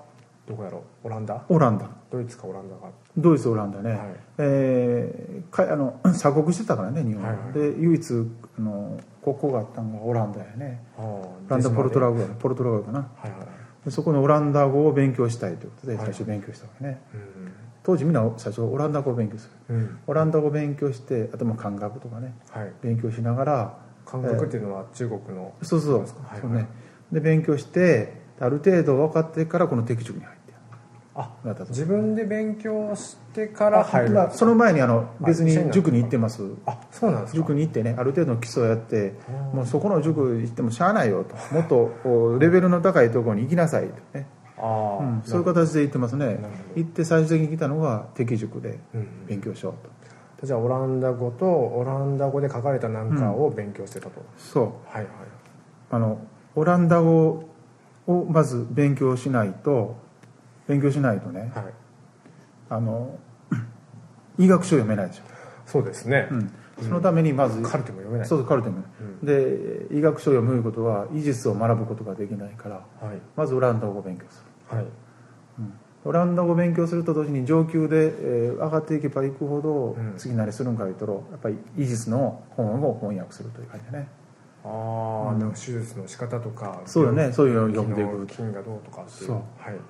[0.46, 1.06] どこやろう？
[1.06, 1.42] オランダ？
[1.48, 1.88] オランダ。
[2.10, 2.90] ドイツかオランダか。
[3.16, 3.98] ドイツオランダね、はい。
[4.38, 7.52] えーかあの 鎖国してたからね日本は、はいはい。
[7.74, 8.26] で唯一
[8.58, 10.84] あの国交があったのがオランダやね。
[10.98, 12.98] オランダポルトラググやポルトラグかな。
[13.16, 16.04] はいはいそこのオランダ語を勉強したいということではい。
[16.06, 17.52] 最初勉強したわけね、うん
[17.82, 19.98] 当時みんな最初オランダ語を勉強するうん。
[20.06, 22.72] オランダ語を勉強してあとも漢学とかねはい。
[22.80, 23.74] 勉強しながら
[24.06, 26.20] 感覚っていうのは中国のそうそうですか？
[26.28, 26.66] はいそうね。
[27.12, 30.33] で勉強してある程度分かってからこの敵塾に入ってあなった。
[30.33, 30.33] と
[31.68, 36.42] 自分で勉強してから入るんまあその前にあの別に塾に行ってます。
[36.66, 37.36] あそうなんですか。
[37.36, 39.14] 塾に行ってねある程度の基礎をやって
[39.52, 41.36] もうそこの塾行ってもしゃあないよと。
[41.54, 43.94] もっとレベルの高いところに行きなさいと。
[44.18, 44.26] ね、
[44.58, 46.40] ああ、うんそういう形で行ってますね。
[46.74, 49.26] 行って最終的に来たのが敵塾でうん。
[49.28, 49.74] 勉強しよう
[50.42, 50.46] と。
[50.46, 54.64] じゃあオランダ語とオランダ語で書かれたなんかを勉強してたと、そう。
[54.88, 55.06] はいはい。
[55.92, 56.18] あの
[56.56, 57.44] オランダ語
[58.08, 60.02] をまず勉強しないと
[60.66, 61.52] 勉強しないとね。
[61.54, 61.64] はい。
[62.70, 63.18] あの
[64.38, 65.22] 医学書読めないでしょ、
[65.66, 66.50] そうですね、うん、
[66.82, 68.28] そのためにまず、カルテも読めない。
[68.28, 69.26] そうそうカルテも、うん。
[69.26, 73.18] で医学書を読むことは医術を学ぶことができないからはい。
[73.36, 74.76] まずオランダ語を勉強する。
[74.78, 74.86] はい。
[76.06, 80.14] オランダ語を勉強すると同時に上級で、えー上がっていけばいくほど、うん。
[80.16, 84.08] 次何するんか言うとやっぱり医術の本を翻訳するという感じだね。
[84.64, 87.32] ああ、でも手術の仕方とかそうだね。
[87.32, 88.26] そういうのを読んでいく。
[88.26, 89.36] 菌がどうとかそう。
[89.58, 89.74] はい。
[89.74, 89.80] で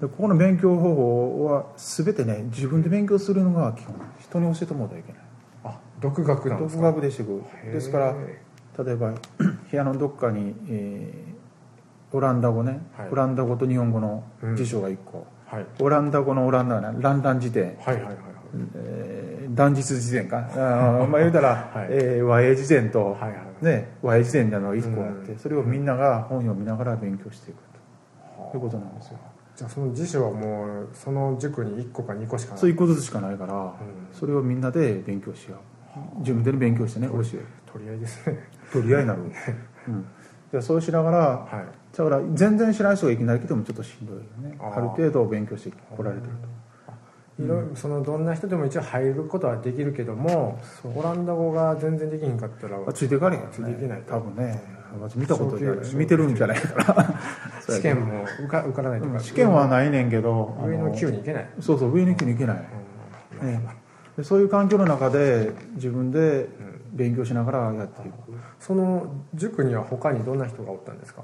[0.00, 3.96] ここの勉強方法は全てね自分で勉強するのが基本。
[4.20, 5.22] 人に教えてもらうといけない。
[5.64, 7.42] あ独学なんです独か学でしていく。
[7.72, 8.14] ですから
[8.84, 11.38] 例えば 部屋のどっかに、えー
[12.10, 13.08] オランダ語ね、はい。
[13.10, 14.24] オランダ語と日本語の
[14.56, 15.66] 辞書が1個、はい。
[15.78, 17.76] オランダ語のオランダはねランダン辞典。
[17.80, 18.16] はいはいはいはい。
[18.76, 20.38] えー断実辞典か。
[20.52, 21.88] あー まあ言うたら、はい。
[21.90, 25.38] えー和英辞典と、はいはいね、和英辞典なのが1個あって、うん。
[25.38, 27.58] それをみんなが本読みながら勉強していく
[28.52, 29.18] ということなんですよ
[29.58, 32.60] じゃあその辞書はもうその塾に1個か2個しかない。
[32.60, 33.74] そう1個ずつしかないから、ん。
[34.12, 35.56] それをみんなで勉強しよ
[36.16, 36.20] う。
[36.20, 38.38] 自分で勉強してね教える取り合いですね。
[38.72, 39.22] 取り合いになる、
[39.88, 40.06] うん、
[40.52, 41.96] じゃあそうしながらはい。
[41.96, 44.56] だから全然知らない人がいきなり来てもちょっとしんどいよね。
[44.60, 46.32] ある程度勉強してこられてる
[47.44, 55.94] いろいろそのどんな人でも一応入ることはできるけどもオランダ語が全然できひんかったらついていかれへんついていけない多分ね私見たことない。
[55.94, 57.14] 見てるんじゃないから。
[57.74, 59.18] 試験も受か受からないとか。
[59.20, 61.48] 試験はないねんけど上のあ級に行けない。
[61.60, 62.64] そうそう上の級に行けない、
[63.42, 63.76] ええ。
[64.16, 66.48] でそういう環境の中で自分で
[66.92, 68.14] 勉強しながらやっていく。
[68.58, 71.22] その塾には他にどんな人がおったんですか？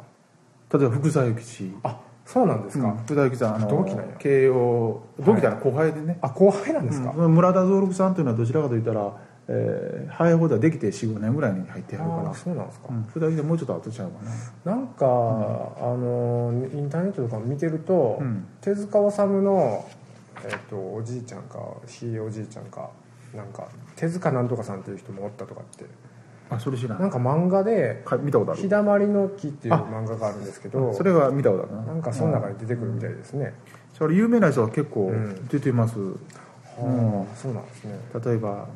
[0.73, 1.77] 例えば福沢諭吉。
[1.83, 4.17] あそうなんですか、うん福沢諭吉さんあの同期なんや。
[4.19, 7.35] 慶応同期だな後輩でね、あ後輩なんですか、うん。
[7.35, 9.13] 村田蔵六さんというのはどちらかといったら、
[9.47, 12.31] えー、早い方ではできて45年ぐらいに入ってやるから。
[12.31, 14.23] あそうなんですか、うん、福沢諭吉はもうちょっと後ちゃうか
[14.65, 14.75] な。
[14.75, 15.09] なんか、あ
[15.95, 18.47] のインターネットとか見てると、うん。
[18.61, 19.85] 手塚治虫の、
[20.45, 22.91] えっとおじいちゃんかひいおじいちゃんか
[23.35, 25.85] なんか手塚なんとかさんっていう人もおったとかって。
[26.51, 28.61] あそれ知らなんんか漫画でか見たこと「ある。
[28.61, 30.93] 日だまりの木」っていう漫画があるんですけど。
[30.93, 31.83] それは見たことあるな。
[31.83, 33.55] なんかその中で出てくるみたいですね、
[33.95, 35.49] それ有名な人は結構うん。
[35.49, 36.15] 出てます、は
[36.79, 37.99] あそうなんですね。
[38.25, 38.69] 例えば、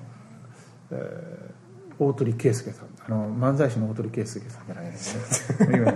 [0.90, 1.68] えー
[2.01, 5.66] 大鳥圭介さんあの漫才師の大鳥圭介さんじゃないですね。
[5.74, 5.94] 有名な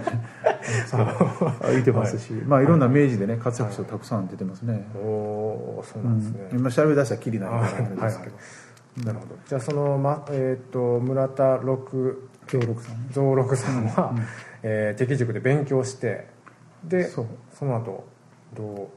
[0.85, 14.13] そうあ言ってますし、まあいろんな明治でね活躍者たくさん出てますね、おおそううなんですね、ん、今調べ出したらきりないからあれはいですけど、なるほどじゃあその、まえっと村田六京六さんね蔵六さんは、
[14.65, 16.27] えー敵塾で勉強して
[16.83, 17.27] でそう。
[17.55, 18.05] その後
[18.55, 18.91] ど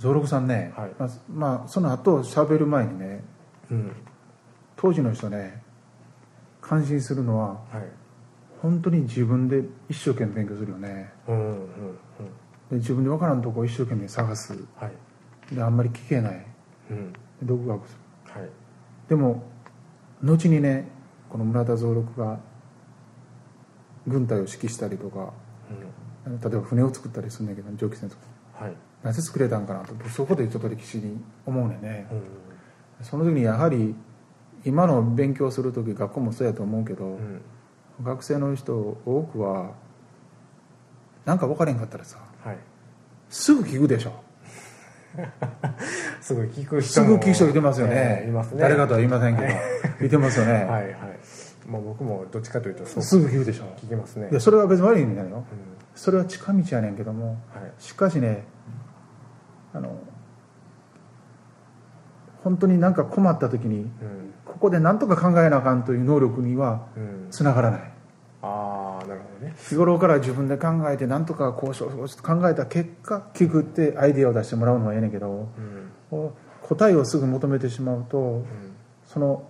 [0.00, 0.90] 蔵六さんね、はい。
[0.96, 3.24] まあ、まあその後喋る前にね
[3.68, 3.96] ううん
[4.82, 5.62] 当時の人ね
[6.60, 7.82] 感心するのははい。
[8.60, 11.12] 本当に自分で一生懸命勉強するよね。
[11.26, 11.58] うんうんうん
[12.70, 14.52] で自分で分からんとこ一生懸命探す。
[14.76, 14.88] は
[15.50, 15.54] い。
[15.54, 16.46] であんまり聞けない。
[16.90, 17.12] うん。
[17.12, 17.96] で独学す
[18.34, 18.40] る。
[18.40, 18.50] はい。
[19.08, 19.42] でも
[20.22, 20.88] 後にね
[21.28, 22.38] この村田蔵六が
[24.06, 25.32] 軍隊を指揮したりとか
[26.26, 26.40] うん。
[26.40, 28.22] 例えば船を作ったりするんだけど蒸気船とか。
[28.64, 28.74] はい。
[29.02, 29.94] なぜ作れたんかなと。
[30.08, 32.06] そこでちょっと歴史に思うねんね。
[32.10, 33.04] うん。
[33.04, 33.94] その時にやはり
[34.64, 37.40] 今の勉強する時学校もそうやと思うけど、うん。
[38.02, 39.72] 学生の人多くは
[41.24, 42.56] 何か分からへんかったらさはい。
[43.28, 44.12] すぐ聞くでしょ。
[46.20, 48.60] すぐ聞く人すもぐ聞く人いてますよね,、えーいますね。
[48.60, 49.42] 誰かとは言いませんけ
[49.98, 50.08] どい。
[50.08, 50.92] てますよね、 はいはい。
[51.68, 53.64] まあ僕もどっちかというとすぐ聞くでしょ。
[53.76, 54.28] 聞きますね。
[54.30, 55.36] いやそれは別に悪い意味ないよ。
[55.36, 55.44] うん。
[55.94, 58.44] それは近道やねんけどもはいしかしね
[59.72, 59.98] あの
[62.42, 63.88] 本当に何か困った時にうん
[64.62, 67.26] ここで何とか考えなあかんという能力にはうん。
[67.32, 67.92] つながらない。
[68.42, 69.54] ああなるほどね。
[69.68, 75.48] 日頃から自分で考えて何とかこうしようこうしようと考えた結果聞くってアイデアを出してもらうのはええねんけど
[76.12, 76.30] うん。
[76.62, 78.44] 答えをすぐ求めてしまうとうん。
[79.04, 79.42] その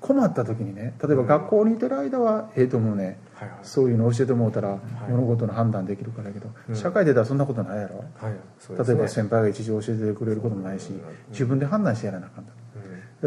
[0.00, 3.18] 困った時にね例えば学校にいてる間はええと思うね。
[3.34, 3.58] はいはい。
[3.60, 4.78] そういうの教えてもらったら
[5.10, 6.74] 物事の判断できるからやけど、うん。
[6.74, 8.02] 社会で出たらそんなことないやろ。
[8.16, 8.38] はいね。
[8.70, 11.00] 例えば先輩が一時教えてくれることもないしうん。
[11.32, 12.52] 自分で判断してやらなあかんだ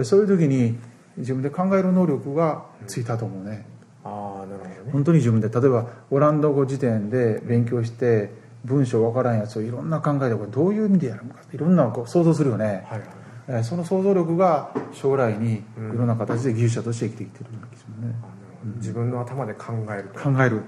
[0.04, 0.78] そういう時に
[1.18, 3.66] 自分で考える能力がついたと思うね。
[4.04, 4.92] ああなるほどね。
[4.92, 8.32] 本当に自分で例えばオランダ語辞典で勉強して
[8.66, 13.10] 文章わからんやつをいろんな考えでこれどういう意味でやるのかいろんなこう想像するよね、はいはい
[13.50, 15.98] えーその想像力が将来にいうん。
[15.98, 18.34] ろんな形で技術者として生きてきてるような気がするね、あなる
[18.64, 18.76] ほど。
[18.78, 20.20] 自分の頭で考えると。
[20.20, 20.62] 考える、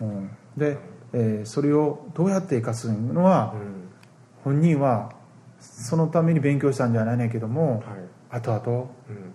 [0.00, 0.08] うん。
[0.08, 0.78] うん、で、
[1.12, 3.54] えーそれをどうやって生かすのは
[4.44, 4.54] うん。
[4.54, 5.12] 本人は
[5.60, 7.82] そのために勉強したんじゃないねんけどもはい
[8.30, 9.32] 後々うん。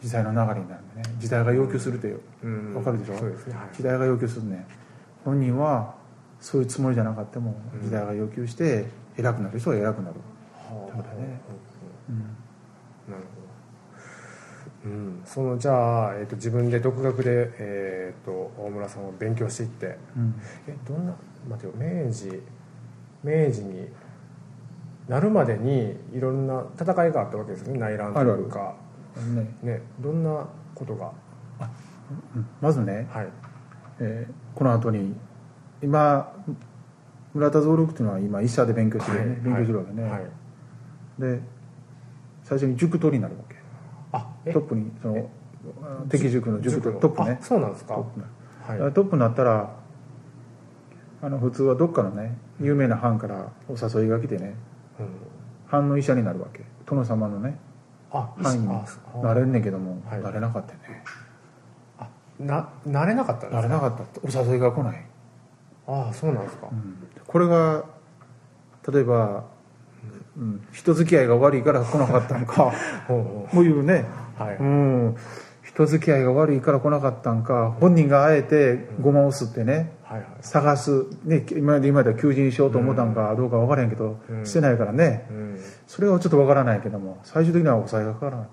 [0.00, 1.02] 時代の流れになるんでね。
[1.18, 2.20] 時代が要求するという。
[2.42, 2.74] うん。
[2.74, 3.18] わかるでしょ？
[3.18, 3.54] そうですね。
[3.54, 3.68] はい。
[3.76, 4.66] 時代が要求するね。
[5.24, 5.94] 本人は
[6.40, 7.82] そういうつもりじゃなかったもうん。
[7.82, 8.86] 時代が要求して
[9.18, 10.14] 偉くなる人は偉くなる、
[10.54, 10.96] はあ。
[10.96, 11.40] そうだね。
[12.08, 12.18] うん。
[13.12, 13.24] なる
[14.84, 19.98] ほど、うん、そのじゃあ、えー、と自分で独学で、えー、と大村さんを勉強していって。
[20.16, 20.34] うん。
[20.66, 21.14] えどんな
[21.48, 21.74] 待てよ。
[21.76, 22.42] 明治。
[23.22, 23.86] 明治に
[25.10, 27.80] なるまでにいろんな戦いがあったわけですよね。
[27.80, 28.74] 内乱というか。
[29.34, 29.56] ね。
[29.60, 31.10] ねどんなことが？
[32.36, 33.28] うんまずね、はい。
[33.98, 35.16] えーこの後に
[35.82, 36.32] 今
[37.34, 40.22] 村田蔵六っていうのは今医者で勉強してるよね、はい勉強してるわけね、はい
[41.18, 41.40] で
[42.44, 43.56] 最初に塾取りになるわけ。
[44.12, 44.52] あえ？
[44.52, 45.28] トップにその
[46.08, 47.38] 敵塾の塾トップね。
[47.40, 47.94] あそうなんですか？
[47.94, 48.34] トップになる
[48.68, 48.78] はい。
[48.78, 49.76] だからトップになったら
[51.22, 54.54] あの普通はどっかのね有名な藩からお誘いが来てね
[55.72, 56.64] うん、藩の医者になるわけ。
[56.86, 57.58] 殿様のね
[58.12, 59.18] あ藩にああ。
[59.18, 60.22] なれんねんけども、はい。
[60.22, 61.04] なれなかったよね。
[61.98, 63.68] あななれなかったんですか？
[63.68, 64.02] なれなかった。
[64.02, 65.06] ってお誘いが来ない、
[65.86, 67.08] ああそうなんですか、うん。
[67.26, 67.84] これが
[68.92, 69.44] 例えば、
[70.36, 72.72] うん、人付き合いが悪いから来なかったのか
[73.06, 74.06] こういうね、
[74.38, 75.16] うはい、うん、
[75.72, 80.28] 人付き合いが悪いから来なかったんか本人があえてごまを吸ってねはいはい。
[80.40, 84.44] 探す、ね、今まで今までは求人しようと思ったんかどうか分からへんけど、うん。
[84.44, 85.26] してないからね。
[85.30, 85.60] うん。
[85.86, 88.52] それはちょっと分からないけども最終的には抑えがかからなかっ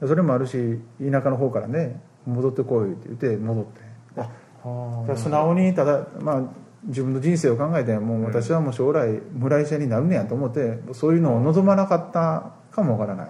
[0.00, 0.06] た。
[0.06, 3.80] それもあるし田舎の方からね戻ってこいって言って戻って。
[4.16, 6.42] あだから素直にただまあ
[6.84, 13.28] 自分の人生を考えてもう私はもう将来村医者になるねやと思ってそういうのを望まなかったかもわからない。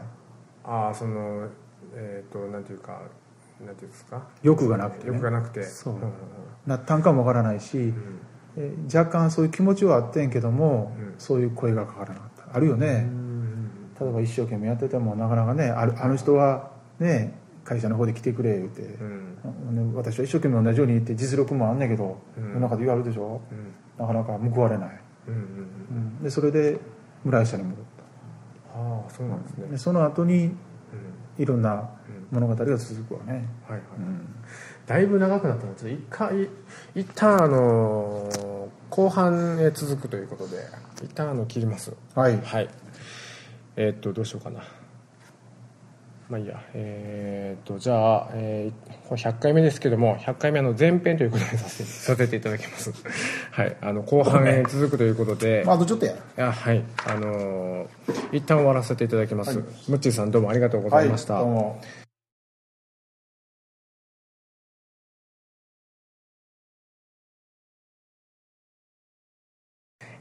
[0.64, 1.48] ああその
[1.94, 3.00] えっ、となんていうか
[3.64, 4.22] なんていうんですか？
[4.42, 5.12] 欲がなくてね。
[5.14, 5.62] 欲がなくて。
[5.64, 5.94] そう。
[5.94, 6.00] んん
[6.66, 8.20] なったんかもわからないし、うん。
[8.56, 11.14] えー若干そういう気持ちはあってんけども、うん。
[11.18, 12.56] そういう声がかからなかった。
[12.56, 19.36] あるよね、うん例えば一生懸命やっててもなかなかねあるあの人はね会社の方で来てくれ言うて、うん。
[19.90, 22.48] ね私は一生懸命同じように言って実力もあんねんけど、うん。
[22.48, 23.40] 世の中で言われるでしょ？
[23.52, 23.74] うん。
[23.98, 25.42] なかなか報われない、うんうんう
[26.20, 26.22] ん。
[26.22, 26.78] でそれで
[27.24, 27.84] 村医者に戻っ
[28.74, 29.64] ああそうなんですね。
[29.66, 30.56] たでその後にうん
[31.42, 32.40] いろんなうん。
[32.40, 33.80] 物語が続くわね、はいはい。
[33.98, 34.34] うん。
[34.86, 36.48] だいぶ長くなったので一回
[36.94, 38.50] 一旦あのー
[38.90, 40.64] 後半へ続くということで
[41.02, 41.92] 一旦あの切ります。
[42.14, 42.40] はい。
[42.40, 42.68] はい。
[43.76, 44.62] えーっとどうしようかな
[46.30, 46.62] まあいいや。
[46.74, 52.92] えーっとじゃあ、えーこれ100回目ですけども100回目の前編ということでさ せさせていただきます。
[53.50, 53.76] はい。
[53.80, 56.14] あの後半へ続くということで、まああとちょっとや。
[56.38, 56.84] あはい。
[57.04, 57.86] あのー
[58.32, 61.80] 一旦終わらせていただきます、ムッチーさんどうもありがとうございました、はい、どうも。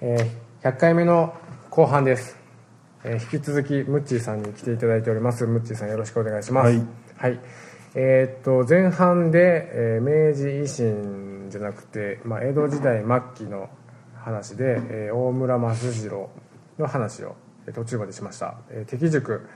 [0.01, 1.33] えー100回目の
[1.69, 2.38] 後半です、
[3.03, 5.45] えー引き続きムッチーさんに来ていただいております。
[5.45, 6.67] ムッチーさんよろしくお願いします。
[6.67, 6.85] はい、
[7.17, 7.39] はい。
[7.95, 13.69] えーっと前半で、えー明治維新じゃなくて、まあ、江戸時代末期の
[14.15, 16.29] 話で、えー大村益次郎
[16.77, 17.35] の話を
[17.67, 19.47] えー途中までしました、えー敵塾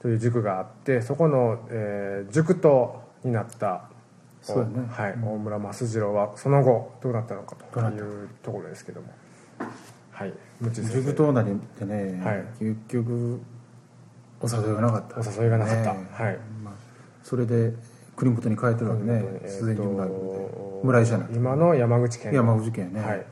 [0.00, 3.84] という塾があってそこの、えー塾頭になった
[4.42, 4.88] そうだね。
[4.90, 9.06] はい、大村益次郎はその後どうなったのかというところですけども
[10.22, 10.34] はい。
[10.60, 11.02] ムチ先生。
[11.02, 12.44] 塾頭なりってね、はい。
[12.58, 13.40] 結局
[14.40, 15.20] お誘いがなかった。
[15.20, 16.38] お誘いがなかった、ねはい。
[16.64, 16.74] まあ、
[17.22, 17.72] それで
[18.16, 19.22] 国本に帰ってるわけね。
[19.24, 22.32] えー自然人学と部で村医者になって今の山口県。
[22.32, 23.26] の山口県ね、はい、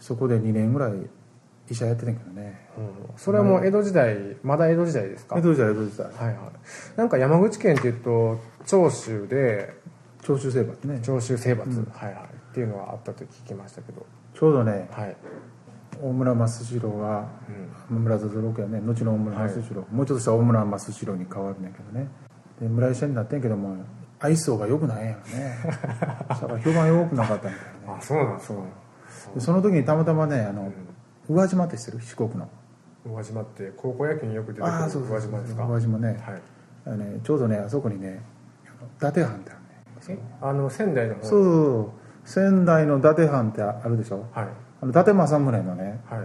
[0.00, 0.92] そこで2年ぐらい
[1.68, 2.68] 医者やってたんやけどね。
[2.78, 2.86] うん。
[3.16, 5.36] それはもう江戸時代まだ江戸時代ですか？
[5.38, 6.06] 江戸時代江戸時代。
[6.06, 6.36] はいはい。
[6.96, 9.74] なんか山口県っていうと長州で
[10.22, 11.00] 長州征伐ね。
[11.02, 11.84] 長州征伐、うん。
[11.92, 12.24] はいはい。
[12.24, 14.06] っていうのがあったと聞きましたけど。
[14.34, 15.16] ちょうどねはい、
[16.02, 17.26] 大村益次郎が
[17.90, 18.02] うん。
[18.02, 18.80] 村田六やね。
[18.80, 22.08] 後の大村益次郎、もうちょっとした大村益次郎に変わるんだけどね。
[22.60, 23.76] で村医者になってんけども
[24.18, 25.56] 愛想が良くないんやろね。
[26.28, 27.98] だから評判良くなかったみたいね。
[27.98, 28.56] あそうなんそう。
[29.34, 30.72] でその時にたまたまねあの
[31.28, 32.00] 宇和島って知ってる？
[32.02, 32.48] 四国の。
[33.06, 35.64] 宇和島って高校野球によく出てくるああそう宇和島ですか？
[35.64, 36.08] 宇和島ね。
[36.08, 36.18] はい。
[36.86, 38.20] あのねちょうどねあそこにね
[38.98, 39.66] 伊達藩ってあるね。
[40.08, 41.22] えあの仙台の方。
[41.24, 41.90] そう。
[42.24, 44.24] 仙台の伊達藩ってあるでしょ？
[44.32, 44.48] はい
[44.80, 46.20] あの伊達政宗のねはい。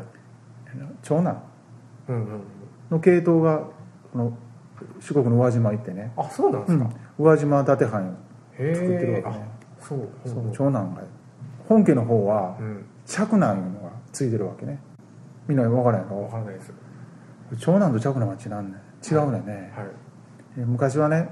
[1.01, 1.43] 長男
[2.09, 2.41] うんうん
[2.89, 3.59] の系統が
[4.11, 4.37] この
[4.99, 6.79] 四国の宇和島行ってね、あそうなんでうん。
[6.79, 8.17] すか、宇和島伊達藩
[8.57, 9.45] へ作ってるえわけね。
[9.79, 10.09] あそう。
[10.25, 10.47] そうう。
[10.49, 11.01] ん長男が。
[11.69, 12.85] 本家の方はうん。
[13.05, 14.79] 嫡男いうのがついてるわけね。
[15.47, 16.21] みんな分からんやろ？
[16.23, 16.73] 分からないです。
[17.59, 18.77] 長男と嫡男は違うね。
[19.09, 19.39] 違うね。
[19.39, 19.87] んね、はい。
[20.57, 21.29] え昔はね、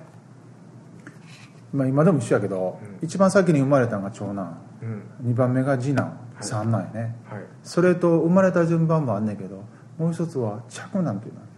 [1.73, 3.05] まあ、今でも一緒やけど、うん。
[3.05, 4.57] 一番先に生まれたのが長男。
[4.81, 5.31] うん。
[5.31, 7.43] 2番目が次男い三男やね、はい。
[7.63, 9.63] それと生まれた順番もあんねんけど
[9.97, 11.51] もう一つは嫡男というのはね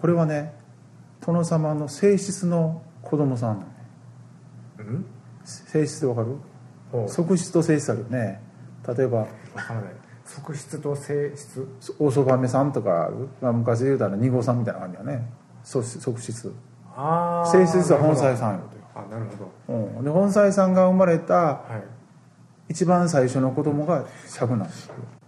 [0.00, 0.54] これはね
[1.24, 3.74] 殿様の正室の子供さんなんね
[4.78, 5.04] うん？
[5.44, 7.08] 正室ってわかる？
[7.08, 8.40] 側室と正室あるよね。
[8.88, 9.92] 例えば分からない。
[10.24, 11.68] 側室と正室
[11.98, 15.28] 大そばめさんとかある、まあ、昔で言うたら二号さんみたいな感じだね。
[15.64, 16.54] 側側室。
[16.96, 18.60] ああ正室は本妻さんよ。
[18.94, 19.26] あなる
[19.66, 19.74] ほど。
[19.74, 21.99] うん、で本妻さんが生まれたはい
[22.70, 24.70] 一番最初の子供が嫡男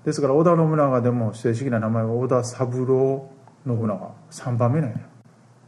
[0.05, 3.28] ですから織田信長でも正式な名前は織田三郎
[3.66, 4.14] 信長。
[4.30, 4.97] 3番目なんや、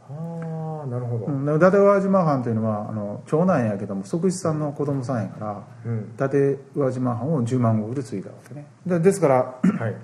[0.09, 1.25] ああなるほど。
[1.25, 6.11] うん、で伊達宇和島藩というのはあの長男やけども側室さんの子供さんやからうん。
[6.15, 8.65] 伊達宇和島藩を10万石で継いだわけね。
[8.85, 9.95] でですから、はい。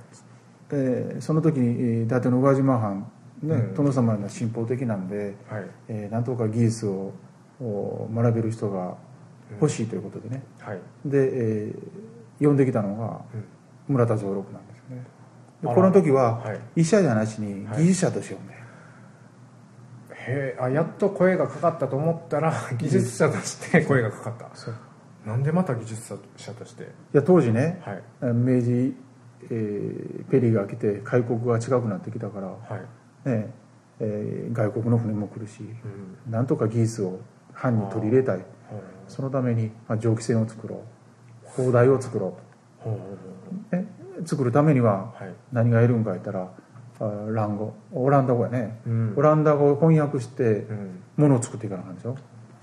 [0.73, 1.57] えーその時
[2.03, 3.11] 伊達の宇和島藩、
[3.43, 3.73] ねうん。
[3.75, 5.65] 殿様の信奉的なんで、はい。
[5.87, 7.13] えーなんとか技術を
[7.61, 8.95] お学べる人が
[9.59, 10.79] 欲しいということでね、はい。
[11.05, 13.45] で、えー呼んできたのがうん。
[13.87, 15.03] 村田蔵六なんですよね。
[15.61, 16.59] でこの時ははい。
[16.77, 18.57] 医者じゃなしに技術者として呼んで、へ
[20.57, 24.49] えあやっと声がかかったと思ったら技術者として声がかかった。
[24.55, 24.75] そう。
[25.25, 26.83] なんでまた技術者として？
[26.83, 28.03] いや当時ねはい。
[28.33, 28.93] 明治維
[29.43, 32.57] えーペリーが来て開国が近くなってきたから、は
[33.25, 33.29] い。
[33.29, 33.53] ね
[33.99, 36.31] えー外国の船も来るしうん。
[36.31, 37.19] なんとか技術を
[37.53, 38.37] 藩に取り入れたい。
[38.37, 38.45] ほう
[39.07, 40.79] そのために、まあ、蒸気船を作ろう。
[41.63, 42.37] 砲台を作ろ
[42.79, 43.85] ほうと、ね、
[44.25, 45.33] 作るためにははい。
[45.51, 46.49] 何がいるんか言ったら
[46.99, 49.13] あ蘭語オランダ語やね、うん。
[49.17, 51.03] オランダ語を翻訳してうん。
[51.17, 52.15] ものを作っていかなあかんでしょ？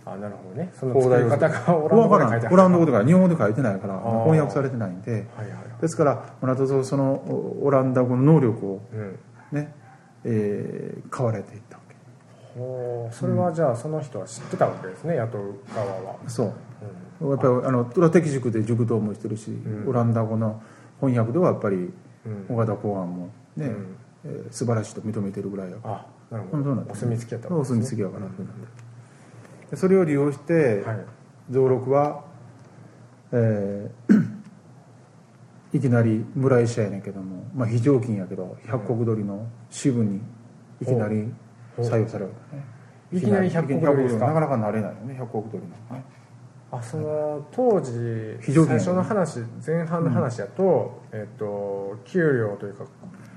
[0.07, 0.73] あなるほどね。
[0.75, 5.13] その作り方がオランダ語で書いてオランダ語とか日本語で書いてないから翻訳されてないんで。
[5.13, 9.19] はいはいですから村田とそのおオランダ語の能力をうん。
[9.53, 9.75] ね、
[10.25, 11.78] えー買われていった
[13.13, 16.17] それはじゃあその人は知ってたわけですね雇う側は。
[16.27, 16.53] そ
[17.23, 17.31] う。
[17.31, 17.73] やっぱりあ。
[17.73, 19.89] のそれは敵塾で塾頭もしてるし、ん。
[19.89, 20.63] オランダ語の
[21.01, 22.47] 翻訳ではやっぱりうん。
[22.49, 23.97] 尾形公安もね、うん。
[24.25, 28.27] えー素晴らしいと認めてるぐらいやからあなるほうんそうなんですどお墨付きやったお墨付きやから。
[28.27, 31.05] そうなんそれを利用して、はい。
[31.53, 32.25] 蔵六は、
[33.33, 34.29] えー
[35.75, 40.23] いきなり村医者やねんけども、まあ、非常勤やけど百石取りの支部に
[40.81, 41.31] いきなり
[41.83, 42.31] 採用される。
[42.53, 42.65] ね
[43.11, 44.27] いきなり百石取りですか？
[44.27, 45.15] なかなかなれないよね。
[45.19, 46.05] 百石取りのね。
[46.71, 52.85] あその当時最初の話前半の話だと、えっと給料というか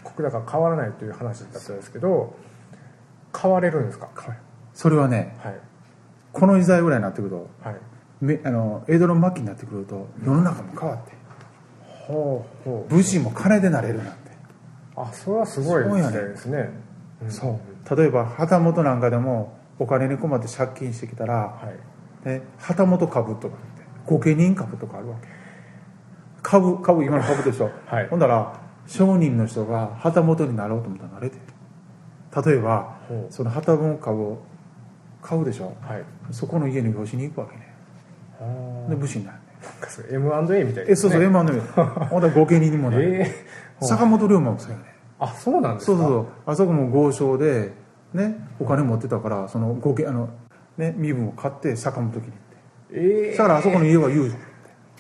[0.04, 2.36] 国高変わらないという話だったんですけど
[3.34, 4.10] 変われるんですか？
[4.74, 5.56] それはねはい。
[6.34, 7.76] この時代ぐらいになってくるとはい。
[8.20, 11.14] めあの江戸の末期になってくると世の中も変わって
[12.08, 12.94] ほうほう。
[12.94, 14.32] 武士も金でなれるなんて、
[14.98, 16.70] あそれはすごいですね。
[17.26, 17.60] んそう
[17.90, 21.62] 例えば旗本なんかでもお金に困って借金してきたら、は
[22.26, 22.28] い。
[22.28, 25.28] ね、旗本株とかって御家人株とかあるわけ。
[26.44, 28.08] 株株今の株でしょ、 はい。
[28.08, 28.54] ほんだら
[28.88, 31.38] 商人の人が旗本になろうと思ったらなれて
[32.46, 32.98] 例えば
[33.30, 34.40] その旗本株を
[35.22, 35.76] 買うでしょ。
[35.82, 36.04] はい。
[36.32, 37.74] そこの家に養子に行くわけね。
[38.40, 39.38] あで武士になる。
[39.38, 41.10] ねなんかそれ M&A みたいえですね。
[41.10, 41.60] そうそう M&A
[42.10, 44.91] ほんだら御家人にもなる、ええ坂本龍馬もそうやね
[45.22, 45.94] あそうなんですか？
[45.94, 46.28] そうそうそう。
[46.46, 47.72] あそこも豪商で
[48.14, 50.30] ねお金持ってたからその御家あの
[50.78, 52.38] ね身分を買って坂本家に行って。
[52.94, 54.36] ええだからあそこの家は有事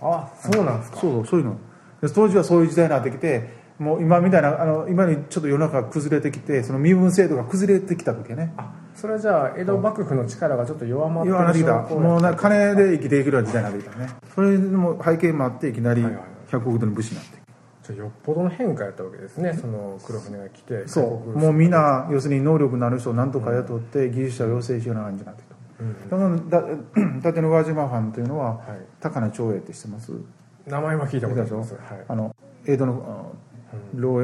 [0.01, 0.99] あそうなんですか？
[0.99, 1.57] そうそうそういうの。
[2.01, 3.49] で当時はそういう時代になってきて
[3.79, 8.53] もう今みたいなあの今にちょっと世の中が崩れてきてその身分制度が崩れてきた時ね。
[8.57, 11.81] あそれはじゃあ江戸幕府の力がちょっと弱まってってきた。
[11.95, 14.09] もうな金で生きていけるような時代になってきたね。
[14.35, 16.31] それも背景もあっていきなりはいはいはい。
[16.51, 17.40] 百国の武士になって
[17.97, 19.53] よっぽどの変化やったわけですね。
[19.59, 21.37] その黒船が来てそう。
[21.37, 25.45] もうみんな要するに能力のある人を何とか雇って技術者を養成しような感じになってき
[26.09, 26.49] たうん。
[26.49, 26.67] だからだ
[27.19, 28.85] 伊達の宇和島藩というのははい。
[28.99, 30.11] 高菜長英って知ってます？
[30.67, 31.55] 名前は聞いたことあでしょ？
[31.55, 32.05] りますはい。
[32.07, 32.35] あの
[32.65, 33.51] 江戸のあ
[33.95, 34.19] 老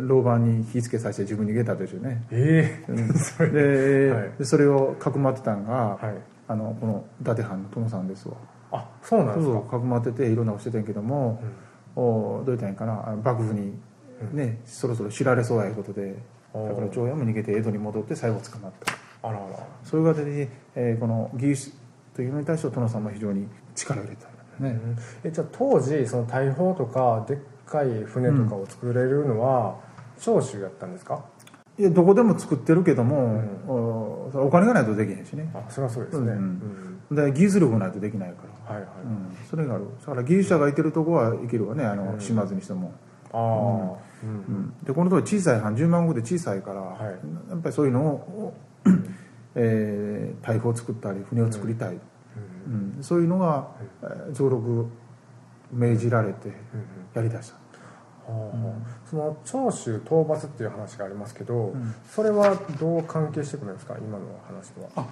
[0.00, 2.22] 老番に火付けさせて自分に逃げたでしょうね。
[2.30, 2.94] ええ。
[3.18, 3.50] それ。
[3.50, 4.30] で,、はい。
[4.38, 6.14] でそれをかくまってたんが、はい。
[6.48, 8.34] あのこの伊達藩の殿さんですわ。
[8.70, 9.60] あそうなんですか。
[9.62, 11.42] かくまってていろんなことしてたんやけども、お
[11.96, 13.16] どう言ったらいかな？
[13.22, 13.74] 幕府に
[14.32, 16.16] ね、そろそろ知られそうやいうことで。
[16.54, 19.28] だから長屋も逃げて江戸に戻って最後捕まった。
[19.28, 19.66] あらあら。
[19.84, 21.72] そういう形で、えーこの技術
[22.14, 24.26] というのに対して殿さんも非常に力を入れた。
[24.60, 24.78] ね、
[25.24, 29.76] えじゃあ当時その大砲とかでっかい船とかを作れるのは
[30.20, 31.24] 長州やったんですか、
[31.78, 35.50] いやどこでも作ってるけども、おお金がないとできへんしね。
[35.54, 37.16] あそれはそうですね、うんうん。
[37.16, 39.86] で技術力がないとできないから、はいはい、うん、それがある。
[40.00, 41.84] だから技術者がいてるとこはいけるわね。
[41.84, 42.92] あの島津にしても、
[43.32, 44.30] ああ、うん。
[44.30, 44.74] うん。
[44.84, 47.00] でこの当時小さい藩10万石で小さいから、はい。
[47.50, 48.54] やっぱりそういうのを、
[49.54, 51.98] えー大砲を作ったり船を作りたい、
[52.66, 52.98] うん。
[53.00, 53.68] そういうのが、
[54.02, 54.86] えー増録
[55.72, 56.52] 命じられて
[57.14, 57.61] やりだした、はあ
[59.10, 61.94] その長州討伐っていう話がありますけど、ん。
[62.10, 65.06] それはどう関係してくるんですか今の話とは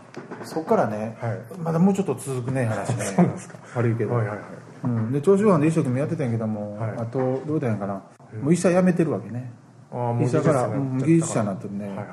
[0.45, 1.39] そこからね、はい。
[1.59, 3.05] まだもうちょっと続くね 話ね。
[3.05, 3.57] そうなんですか？
[3.77, 4.47] 悪いけど、はいはいはい。
[4.85, 6.91] うん、で長州藩で一生懸命やってたんやけども、はい。
[6.99, 7.95] あとどうだんやかな、
[8.43, 9.53] もう医者辞めてるわけね。
[9.93, 12.07] ああ医者からうん技術者にななってるね、はいはい。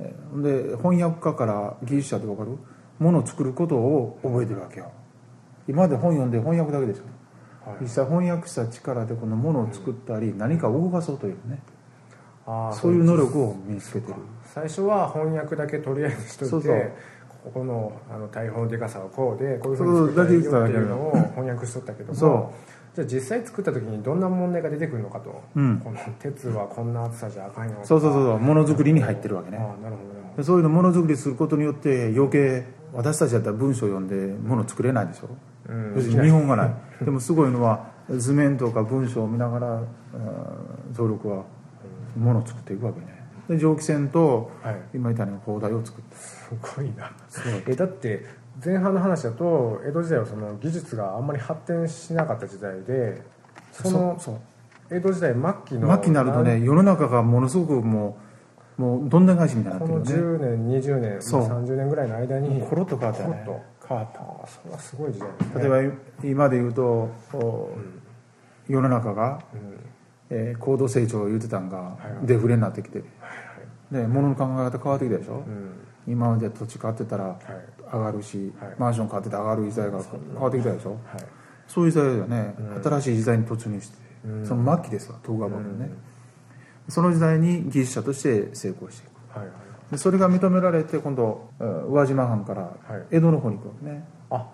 [0.00, 2.58] えーで翻訳家から技術者って分かる？
[2.98, 4.90] ものを作ることを覚えてるわけよ。
[5.68, 7.04] 今まで本読んで翻訳だけでしょ。
[7.04, 7.12] はい
[7.80, 11.58] 実際翻訳した力でこのものを作ったり何かを動かそうというね。
[12.46, 14.14] ああそういう能力を身につけてる。
[14.44, 16.90] 最初は翻訳だけとりあえずしといてそうそう。
[17.44, 22.52] ここのあの大砲のでかさはこうでこういうふそううに作ったらいいよっていうのを翻訳しとったけどもそ
[22.94, 25.78] じゃあ実際作った時にどんな問題が出てくるのかと、うん。
[25.78, 28.38] この鉄はこんな厚さじゃあかんよそうそうそうそう。
[28.38, 29.58] ものづくりに入ってるわけね。
[29.58, 30.02] ああなるほ
[30.38, 30.44] ど。
[30.44, 35.28] そういうのものづくりすることによって余計私たちだったら文章を読んでもの作れないでしょ、
[35.94, 36.74] 要するに日本がない。
[37.04, 39.82] でもすごいのは図面とか文章を見ながら
[40.92, 41.44] 増力は
[42.16, 43.06] ものを作っていくわけね。
[43.48, 44.76] で蒸気船とはい。
[44.94, 46.16] 今言ったように砲台を作って。
[46.16, 47.12] すごいな。
[47.66, 48.26] えだって
[48.64, 53.22] 前半の話だと江戸時代はその技術があんまり発展しなかった時代で
[53.72, 54.18] その
[54.90, 58.18] 江戸時代末期の末期になるとね世の中がものすごくも
[58.78, 60.46] うもうどんでん返しみたいになこのってるよね。
[60.46, 61.42] 10年20年そう。
[61.42, 63.42] 30年ぐらいの間にコロッと変わったよね。
[63.44, 65.36] コロッ変わったああそれはすごい時代ね。
[65.56, 67.70] 例えば今で言うとお
[68.68, 69.42] 世の中が、
[70.30, 73.02] えー高度成長を言ってたんがはいデフレになってきて、
[73.90, 75.72] で物の考え方変わってきたでしょ、うん。
[76.06, 77.38] 今まで土地買ってたらはい。
[77.92, 78.74] 上がるし、はい。
[78.78, 81.00] マンション買ってたら上がる時代が変わってきたでしょ、はい。
[81.66, 84.46] そういう時代だよね、新しい時代に突入して、うん。
[84.46, 85.90] その末期ですわ徳川幕府ね、
[86.88, 89.36] その時代に技術者として成功していく。
[89.36, 93.06] はいはいでそれが認められて今度うん宇和島藩からはい。
[93.10, 94.46] 江戸の方に行くわけね、あ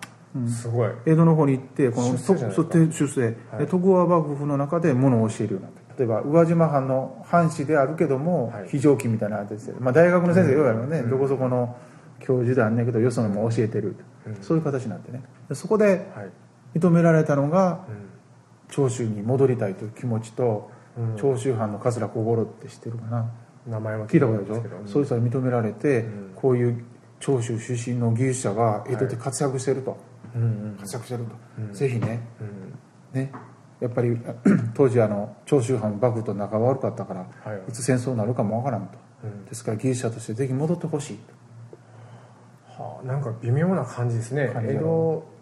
[0.47, 0.91] すごい。
[1.05, 3.59] 江戸の方に行ってこの出世出世、はい。
[3.59, 5.97] で徳川幕府の中で物を教えるようになった。
[5.97, 8.69] 例えば宇和島藩の藩士であるけども、はい。
[8.69, 11.75] 非常勤みたいな形で、まあ、大学の先生が言うやろね、どこそこの
[12.19, 14.35] 教授であんねんけどよそのも教えてる、うん。
[14.41, 15.23] そういう形になってね。
[15.49, 16.31] でそこではい。
[16.75, 18.07] 認められたのがうん。
[18.69, 21.15] 長州に戻りたいという気持ちと、うん。
[21.15, 23.31] 長州藩の桂小五郎って知ってるかな？
[23.67, 24.75] 名前は聞いたことあるでしょ、けど。
[24.85, 26.31] そういう人が認められて、ん。
[26.35, 26.85] こういう
[27.19, 29.97] 長州出身の技術者が江戸で活躍してると、
[30.79, 31.73] 活躍してると、うん。
[31.73, 32.27] ぜひね。
[33.13, 33.21] うん。
[33.21, 33.31] ね。
[33.79, 34.17] やっぱり
[34.73, 37.71] 当時あの長州藩幕府と仲が悪かったから、はいい。
[37.71, 39.45] つ戦争になるかもわからんと、うん。
[39.45, 41.19] ですから技術者としてぜひ戻ってほしい
[42.69, 44.51] はあ、なんか微妙な感じですね。
[44.55, 45.37] 江戸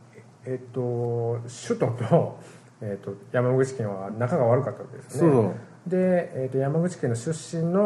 [0.45, 2.39] えっと首都と,、
[2.81, 5.31] えっと山口県は仲が悪かったわけですね。
[5.31, 5.53] そう
[5.87, 7.81] で、えっと山口県の出身の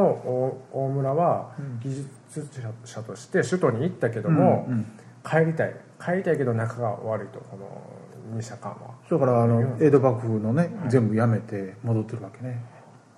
[0.74, 1.52] 大大村は
[1.84, 4.86] 技術者として首都に行ったけども、うんうん。
[5.24, 5.76] 帰りたい。
[6.04, 7.68] 帰りたいけど仲が悪いとこの
[8.36, 8.78] 二社間は。
[9.10, 12.64] だからあの江戸幕府のね、全部やめて戻ってるわけね。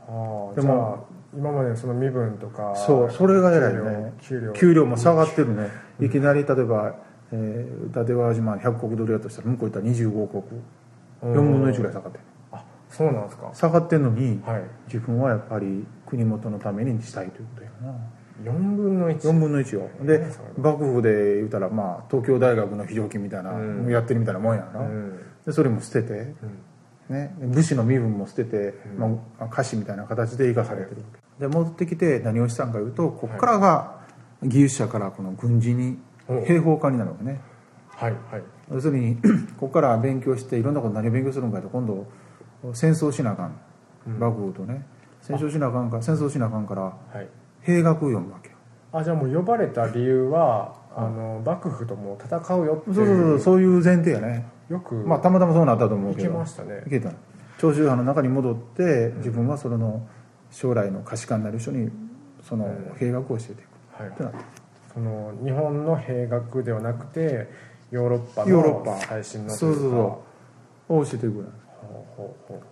[0.07, 4.13] ああでも今までのその身分とかそうそれが偉いよね。
[4.21, 4.85] 給料給料。
[4.85, 5.69] も下がってるね、
[5.99, 6.95] いきなり例えば、
[7.31, 10.37] えー、伊達川島100石ドルやとしたら向こう行ったら25石
[11.23, 12.23] うん4分の1ぐらい下がってる。
[12.23, 12.30] あ
[12.91, 13.49] そうなんですか？
[13.53, 14.63] 下がってんのに、はい。
[14.87, 17.97] 自分はやっぱり国元のためにしたいということやな。
[18.43, 19.89] 4分の1 4分の1よ。
[20.03, 20.25] で
[20.57, 23.89] 幕府で言うたらまあ東京大学の非常勤みたいな、うん。
[23.89, 25.19] やってるみたいなもんやな、うん。
[25.45, 26.33] でそれも捨てて、
[27.09, 28.99] ね、武士の身分も捨てて、うん。
[28.99, 30.97] まあ、歌手みたいな形で生かされてる。
[31.01, 31.03] わ
[31.39, 34.01] けで戻ってきて何をしたんかいうとここからが
[34.43, 36.41] 技術者からこの軍事にお。
[36.41, 37.39] 兵法化になるわけね。
[37.89, 38.43] はいはい。
[38.71, 39.17] 要するに
[39.59, 42.07] ここから勉強していろんなこと何を勉強するのかと今度
[42.73, 43.55] 戦争しなあかん、
[44.07, 44.19] うん。
[44.19, 44.85] 幕府とね。
[45.21, 46.91] 戦争しなあかんから戦争しなあかんからは
[47.21, 47.27] い。
[47.61, 48.55] 兵学を読むわけよ。
[48.93, 54.45] あじゃあもう呼ばれた理由はあの幕府ともう戦うよってそうそうそうそういう前提やね。
[54.69, 54.95] よく。
[54.95, 56.83] まあたまたまそうなったと思ういけけどましたね。
[56.85, 57.09] いけた。
[57.09, 57.15] の
[57.57, 60.07] 長州藩の中に戻って自分はそれの
[60.49, 61.89] 将来の可視化になる人に
[62.43, 64.01] その兵学を教えていく。
[64.01, 64.09] はい。
[64.09, 64.39] ってなって
[64.93, 67.47] その日本の兵学ではなくて
[67.91, 69.05] ヨーロッパのヨーロッパ。
[69.05, 70.23] 最新のそうそうそ
[70.89, 70.95] う。
[70.99, 71.45] を教えていくのほう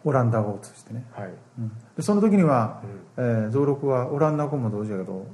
[0.04, 1.32] オランダ語を通じてね、うはい。
[1.60, 1.72] うん。
[1.98, 2.82] でその時には、
[3.18, 5.26] えー増録はオランダ語も同時やけど、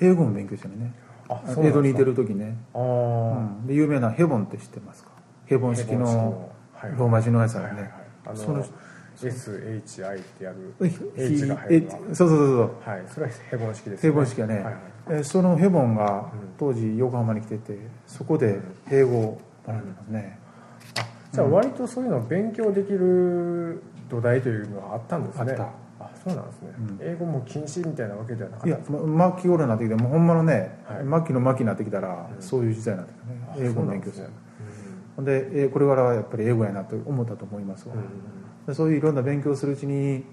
[0.00, 0.92] 英語も勉強してるね。
[1.58, 5.10] 江戸にいてる時ね、ああ、うん、で有名なヘボンって知ってますか？
[5.46, 6.50] ヘボン式の
[6.98, 7.62] ローマ字のやつあ
[8.26, 8.62] のその
[9.16, 12.90] SHI ってやるえ H がえ入るのそうそうそうそう。
[12.90, 13.04] はい。
[13.08, 14.74] それはヘボン式ですヘボン式はね、はいはい。
[15.08, 18.60] えーそのヘボンが当時横浜に来ててそこで
[18.90, 20.38] 英語を学んでますね、
[21.34, 25.52] じゃあ割とそういうのを勉強できる土台というのはあったんですね。
[25.52, 25.64] あった。
[26.00, 26.68] あそうなんですね、
[27.00, 28.68] 英語も禁止みたいなわけではなかった。
[28.68, 31.22] いや、ま、末期頃になってきてもうほんまのね、はい。
[31.24, 33.68] 末期の末期になってきたら、そういう時代になってきたね。
[33.68, 35.24] 英語を勉強する。
[35.24, 37.94] でえーこれからはやっぱり英語やなと思ったと思いますわ、
[38.66, 40.24] でそういういろんな勉強するうちに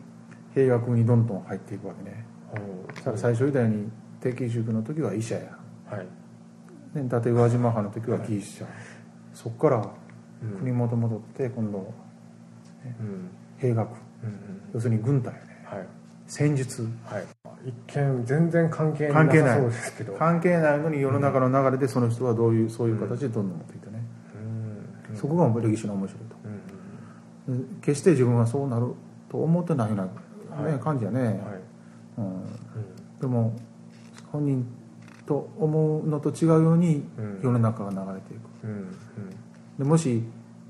[0.55, 2.25] 兵学にどんどん入っていくわけね。
[3.05, 3.89] ほう最初言ったように
[4.19, 5.41] 定期塾の時は医者や。
[5.89, 6.07] はい。
[6.95, 8.65] で伊達宇和島派の時は技術者、
[9.33, 9.87] そこから
[10.59, 11.93] 国元戻って今度
[12.99, 13.29] うん。
[13.57, 13.89] 兵学。
[14.23, 15.65] うん要するに軍隊やね。
[15.65, 15.87] はい。
[16.27, 16.87] 戦術。
[17.05, 17.25] はい。
[17.65, 20.13] 一見全然関係な関係ないさそうですけど。
[20.13, 20.79] 関係ない。
[20.79, 24.03] のに世の中の流れでその人はどういうそういう形でどんどん持っていったね、
[25.11, 25.17] うん。
[25.17, 26.35] そこが歴史の面白いと。
[27.81, 28.93] 決して自分はそうなる
[29.29, 30.79] と思ってないような、ねはい。
[30.79, 31.37] 感じやね、はい。
[32.17, 32.45] うん、
[33.19, 33.53] でも
[34.31, 34.65] 本人
[35.25, 37.39] と思うのと違うようにうん。
[37.43, 38.67] 世の中が流れていく
[39.81, 40.21] でもし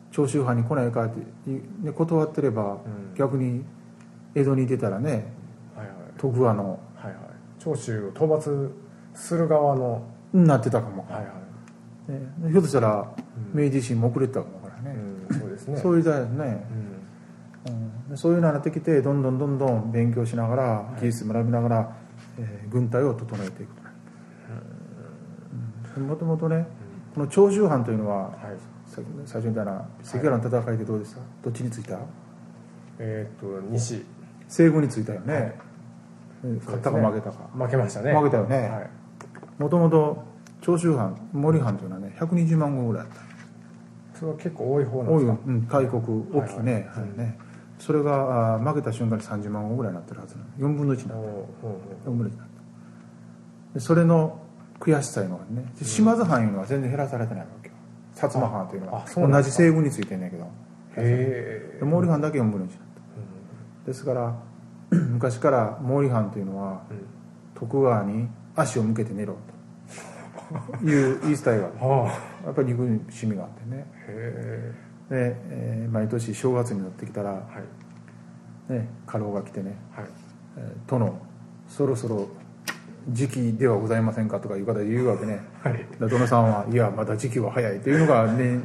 [0.10, 2.80] 長州藩に来ないかって、ね、断ってれば、ん。
[3.14, 3.66] 逆に
[4.34, 5.34] 江戸にいてたらね
[5.76, 5.96] はいはい。
[6.18, 7.16] 徳川のはいはい。
[7.60, 8.72] 長州を討伐
[9.14, 10.02] する側の
[10.34, 11.32] なってたかも、はいは
[12.08, 12.12] い。
[12.14, 13.12] ねひょっとしたら
[13.54, 14.98] 明治維新も遅れてたかもわからね、
[15.30, 15.78] うんそうですね。
[15.78, 16.66] そういう時代ですね、
[18.10, 18.18] うん。
[18.18, 21.98] そういうのになってきてどんどんどんどん勉強しながら技術学びながら、
[22.40, 23.72] えー軍隊を整えていく。
[25.94, 26.66] ともともとね
[27.14, 28.38] この長州藩というのははい。
[28.38, 28.81] さ
[29.26, 31.22] 最初みたいな関ヶ原の戦いでどうでした？
[31.44, 31.98] どっちについた？
[33.00, 34.04] えっ、と西。
[34.48, 35.54] 西軍についたよね、はい。
[36.44, 37.50] うん勝ったか負けたか。
[37.54, 38.14] 負けましたね。
[38.14, 38.58] 負けたよね。
[38.70, 38.90] はい、
[39.58, 40.24] もともと
[40.62, 44.20] 長州藩森藩というのはね120万石ぐらいあった。
[44.20, 46.02] それは結構多い方なん多いよ、ですかうん、大国
[46.34, 46.84] 大きいね,、はい。
[47.04, 47.38] はいね。
[47.80, 50.74] それがあー負けた瞬間に30万石ぐらいになってるはずなの。
[50.74, 52.10] 4分の1になった。
[52.10, 53.74] 4分の1になった。
[53.74, 54.40] でそれの
[54.80, 57.61] 悔しさいうのがねで島津藩いうのは全然減らされてないわけ。
[57.61, 57.61] よ
[58.16, 60.44] 薩摩藩というのは同じ西軍についてんねんけど。
[60.44, 60.48] う
[60.98, 62.78] へで毛利藩だけ4分の1になっ
[63.86, 63.88] た。
[63.88, 64.36] ですから
[64.92, 66.82] 昔から毛利藩というのは
[67.56, 70.86] 徳川に足を向けて寝ろと。
[70.86, 71.88] いう言 い伝えがある。
[71.88, 72.08] は
[72.44, 72.46] あ。
[72.48, 73.86] やっぱり憎しみがあってね。
[74.08, 74.74] へ
[75.10, 77.32] で、えー毎年正月になってきたら、
[78.70, 78.80] えはい。
[78.82, 79.76] ね、家老が来てね。
[79.94, 80.06] はい
[80.58, 81.18] 「えー殿
[81.68, 82.28] そろそろ
[83.10, 85.42] 時期ではございませんか」とかいう方で言うわけね。
[85.64, 85.86] はい。
[86.00, 88.62] で殿さんは「いやまだ時期は早い」というのが年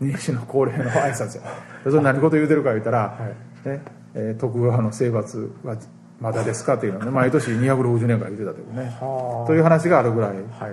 [0.00, 1.42] 年始の恒例の挨拶や。
[1.84, 3.16] でそれ何事言うてるか言ったら、は
[3.64, 3.68] い。
[3.68, 3.82] ね
[4.14, 5.76] えー徳川の征伐は
[6.20, 7.10] まだですかというのをね。
[7.10, 8.96] 毎年260年間言ってたというね。
[9.00, 9.46] はあ。
[9.46, 10.30] という話があるぐらい。
[10.30, 10.72] はいはい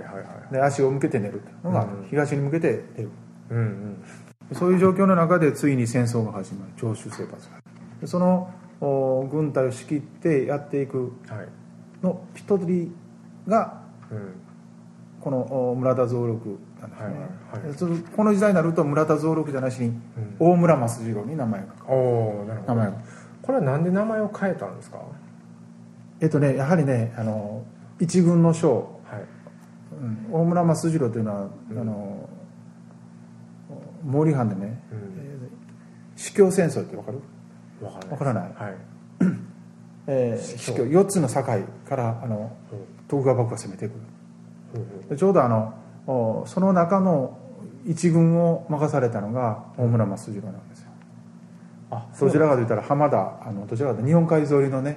[0.50, 0.52] い。
[0.52, 2.06] で足を向けて寝るというのがうん。
[2.08, 3.10] 東に向けて寝る。
[3.50, 3.96] うんうん。
[4.52, 6.72] そういう状況の中でついに戦争が始まる。
[6.76, 7.36] 長州征伐が。
[8.00, 8.50] でその
[8.80, 11.48] お軍隊を仕切ってやっていくはい。
[12.02, 13.03] の一人がう
[13.52, 14.34] ん。
[15.20, 19.98] このお村田蔵六なんですね、はいはいこの時代になると村田蔵六じゃなしにうん。
[20.38, 21.66] 大村益次郎に名前が。
[21.88, 22.74] おおなるほど。
[22.74, 22.98] 名前が。
[23.42, 24.98] これはなんで名前を変えたんですか？
[26.20, 27.64] えっとねやはりねあの
[28.00, 29.22] 一軍の将、はい。
[29.92, 30.32] うん。
[30.32, 31.78] 大村益次郎というのは、うん。
[31.78, 32.28] あの
[34.12, 34.98] 毛利藩でね、うん。
[35.18, 35.34] えー
[36.16, 37.20] 司教戦争ってわかる？
[37.82, 38.52] わからないわからない。
[38.54, 38.74] はい。
[40.06, 40.84] えー、司教。
[40.84, 41.00] 司教。
[41.00, 41.34] 4つの境
[41.88, 42.52] からあの
[43.08, 43.92] 徳川幕府が攻めてく
[45.10, 45.16] る。
[45.16, 45.74] ちょうどあの
[46.06, 47.38] おその中の
[47.86, 50.90] 一軍を任されたのが大村益次郎なんですよ。
[51.90, 54.96] あどちらかといったら浜田あのどちらかというと日本海沿いのね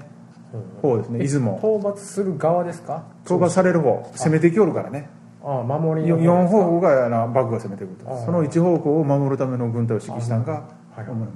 [0.81, 1.57] 方ですね出雲。
[1.57, 3.03] 討伐する側ですか？
[3.25, 4.09] 討伐される方。
[4.15, 5.09] 攻めてきおるからね。
[5.43, 6.63] ああ守りの4ですか？
[6.63, 8.25] 方向があの幕府が攻めてくると。
[8.25, 10.63] その一方向を守るための軍隊を指揮したのが
[10.95, 11.35] 大村益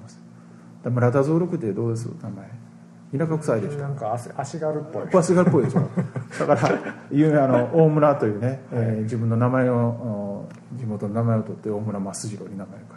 [0.83, 2.07] で村田蔵六ってどうです？
[2.23, 2.49] 名前
[3.17, 3.79] 田舎臭いでしょ。
[3.79, 5.05] なんか足足軽っぽい。
[5.07, 5.81] バスガルっぽいでしょ。
[6.47, 6.79] だから
[7.11, 12.95] 有名あの大村というね、えー自分の名前をお地元の名前を取って大村益次郎に名前を書いて。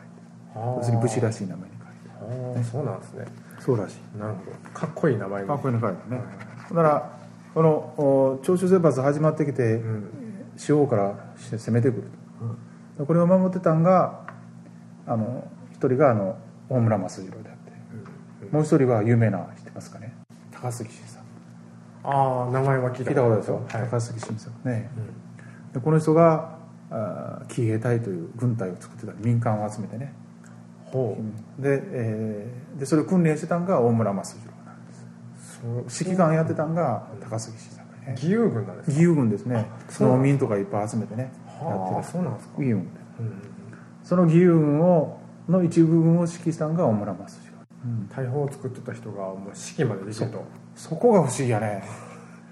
[0.55, 2.57] あ要するに武士らいしい名前に書いて。
[2.57, 3.25] ああそうなんですね。
[3.59, 4.19] そうらしい。
[4.19, 5.49] なるほどかっこいい名前に。
[5.49, 5.93] かっこいいの書い。
[5.95, 6.23] てね
[6.71, 7.11] だから
[7.55, 10.05] このお長州征伐始まってきて、うん。
[10.57, 12.05] 四方から攻めてくる
[12.99, 14.21] と、これを守ってたんが
[15.07, 16.37] あの一人があの
[16.69, 17.57] 大村益次郎であっ
[18.47, 20.15] て、もう一人は有名なますかね。
[20.53, 21.25] 高杉晋作。
[22.05, 23.67] ああ名前は聞いたことでしょ、はい。
[23.91, 24.69] 高杉晋作。
[24.69, 24.91] ね、
[25.73, 26.59] でこの人が
[27.49, 29.13] 騎兵隊という軍隊を作ってた。
[29.21, 30.13] 民間を集めてね。
[30.87, 31.17] ほ
[31.59, 35.07] で,、えーでそれを訓練してたんが大村益次郎なんです。
[35.63, 38.13] うそう指揮官やってたんが高杉晋作ね。
[38.13, 38.93] 義勇軍なんですか？
[38.93, 39.67] 義勇軍ですね。
[40.01, 42.57] 農民とかいっぱい集めてねやはあってそうなんですか？
[42.57, 43.01] た義勇軍で。
[43.21, 43.33] うん
[44.05, 45.19] その義勇軍を
[45.49, 47.44] の一部分を指揮したんが大村益次郎、うん、
[48.15, 50.45] 大砲を作ってた人がもう指揮までできると。
[50.75, 51.85] そこが不思議やね。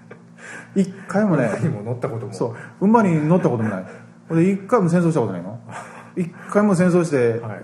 [0.75, 2.85] 一回もね馬にも乗ったこともそう。
[2.85, 3.85] 馬に乗ったこともない。
[4.31, 5.59] で一回も戦争したことないの。
[6.15, 7.61] 一回も戦争して、はい。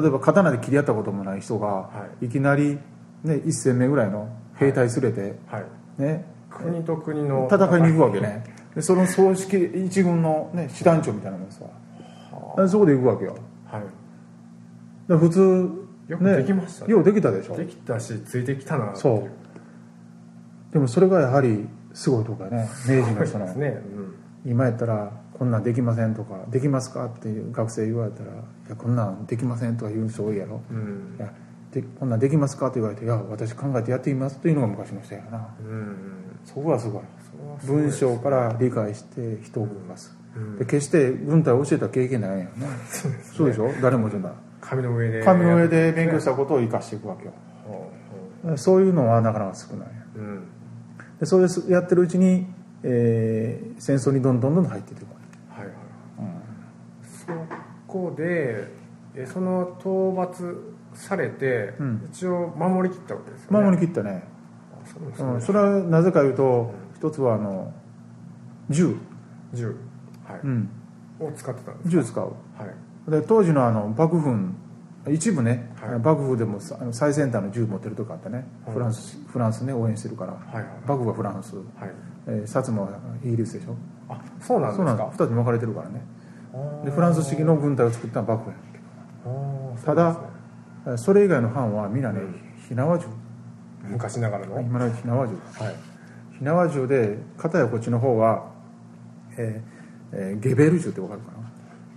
[0.00, 1.90] 例えば刀で切り合ったこともない人が、、は
[2.20, 2.28] い。
[2.28, 2.78] きなり、
[3.24, 5.64] ね、一戦目ぐらいの兵隊連れて、はい。
[6.00, 8.44] ね、国と国の戦いに行くわけね。
[8.74, 11.68] でその葬式一軍の、ね、師団長みたいなもんですわ
[12.56, 13.36] でそこで行くわけよ。
[13.66, 13.82] はい。
[15.08, 15.79] で普通
[16.10, 16.92] よくできましたね。
[16.92, 17.56] ようできたでしょ。
[17.56, 18.94] できたしついてきたな。
[18.96, 20.72] そう。
[20.72, 22.68] でもそれがやはりすごいとこやね。
[22.88, 23.46] 明治の人の。
[23.46, 23.80] ですね、
[24.44, 28.34] 今やったらこんなんできませんとかできますかっていう学生言われたらい
[28.68, 30.60] やこんなんできませんとか言う人多いやろ。
[30.70, 30.76] うん。
[30.76, 31.32] うんいや
[31.72, 35.54] でこんなんできますかって言われていや私考えてやってみますというのが昔の人やな。
[35.60, 35.96] うん
[36.44, 37.02] そこがすごい。
[37.30, 40.58] それはすごい文章から理解して人を動かす、うん。
[40.58, 42.50] で決して軍隊を教えた経験ないんやね。
[42.90, 43.70] そうですそうでしょ？
[43.80, 44.32] 誰も教えない
[44.70, 47.32] 紙の上で紙の上で勉強したことを生かしていくわけよ。
[48.56, 49.88] そういうのはなかなか少ない。
[50.16, 50.48] ううん。
[51.18, 52.46] でそれやってるうちに、
[52.84, 55.02] えー戦争にどんどんどんどん入っていく。
[55.04, 55.08] わ
[55.48, 55.74] はいはい。
[57.04, 57.32] そ
[57.88, 58.68] こで
[59.16, 60.56] えその討伐
[60.94, 62.08] されて、うん。
[62.12, 63.64] 一応守りきったわけですよね。
[63.64, 64.22] 守りきったね、
[64.72, 67.72] あそうん、それはなぜかいうと一つはあの
[68.68, 68.96] 銃、
[69.52, 69.76] 銃、
[70.26, 70.40] はい。
[70.44, 70.70] うん、
[71.18, 72.24] を使ってたんです銃使う。
[72.24, 72.30] は
[73.08, 73.10] い。
[73.10, 74.30] で当時のあの幕府
[75.08, 75.98] 一部ね、はい。
[75.98, 76.58] 幕府でも
[76.92, 78.74] 最先端の銃持ってるとこあってね、はい。
[78.74, 80.32] フランスフランスね応援してるから。
[80.32, 80.64] はいはい。
[80.86, 81.64] 幕府はフランス、はい。
[82.26, 82.90] えー薩摩は
[83.24, 83.76] イギリスでしょ。
[84.08, 84.84] あそうなんですか？
[84.86, 85.22] そうなんです。
[85.22, 86.02] 2つに分かれてるからね。
[86.84, 88.62] でフランス式の軍隊を作ったのは幕府やね
[89.72, 92.20] んけただそねれ以外の藩は皆ね、
[92.68, 93.06] 火縄銃。
[93.84, 94.56] 昔ながらの？
[94.56, 95.34] はい今の火縄銃。
[96.38, 98.50] 火縄銃で片やこっちの方は、
[99.38, 101.39] えーえーゲベル銃ってわかるかな？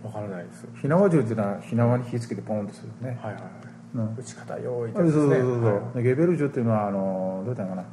[0.04, 3.51] わからないです火縄銃っていうのは火縄に火つけてポンとするね、はいはいはい。
[3.95, 4.16] うん。
[4.16, 5.97] 打ち方用意そうそうそうそう、はい。
[5.97, 7.84] でゲベル銃っていうのはあのどうやったのかな、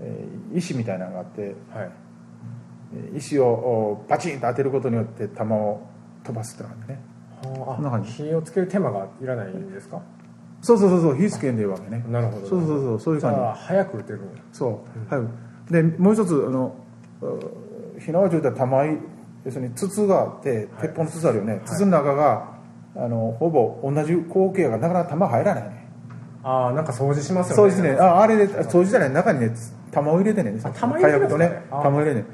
[0.00, 1.54] えー石みたいなのがあってはい。
[2.94, 5.80] えー石をおバチンと当てることによって弾を
[6.24, 7.00] 飛ばすってのがあってね。
[7.42, 8.10] はこんな感じ。
[8.10, 10.02] あ火をつける手間がいらないんですか？
[10.62, 12.04] そうそうそうそう火つけんでいいわけね。
[12.08, 12.46] なるほど。
[12.46, 14.20] そうそうそうそういう感あ早く打てる。
[14.52, 16.74] そう、はいでもう一つあの
[17.22, 18.98] う火縄銃って弾い
[19.44, 22.48] 要するに筒があって鉄砲の筒あるよね、筒の中が
[22.96, 25.88] あのほぼ同じ口径がなかなか弾入らないね。
[26.42, 27.56] ああなんか掃除しますよね。
[27.56, 27.98] そうですね。
[28.00, 29.10] ああれで掃除じゃない。
[29.10, 29.50] 中にね
[29.90, 30.58] 弾を入れてね。
[30.64, 32.26] あ弾入とねあ弾を入れてね。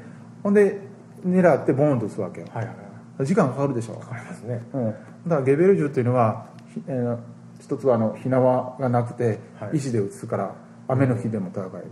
[0.43, 0.79] ほんで
[1.25, 2.47] 狙ってボーンと打つわけよ。
[2.53, 3.25] はいはいはい。
[3.25, 3.95] 時間かかるでしょ。
[3.95, 4.61] わかりますね。
[4.73, 7.17] うん、だからゲベル銃っていうのは、ひえー
[7.59, 9.77] 一つはあの火縄がなくて、はい。
[9.77, 10.55] 石で撃つから
[10.87, 11.85] 雨の日でも戦える、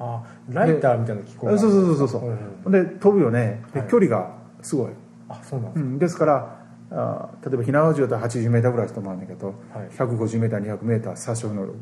[0.00, 2.36] あライターみたいな機構そうそうそうそうそう、
[2.66, 2.72] うん。
[2.72, 3.62] で飛ぶよね。
[3.72, 3.88] ではい。
[3.88, 4.92] 距離がすごい、
[5.28, 9.54] あそうなんですうん、ですからあー例えば火縄銃だったら 80m ぐらい飛ばんねんけど、はい。
[9.96, 11.76] 150m200m 殺傷能力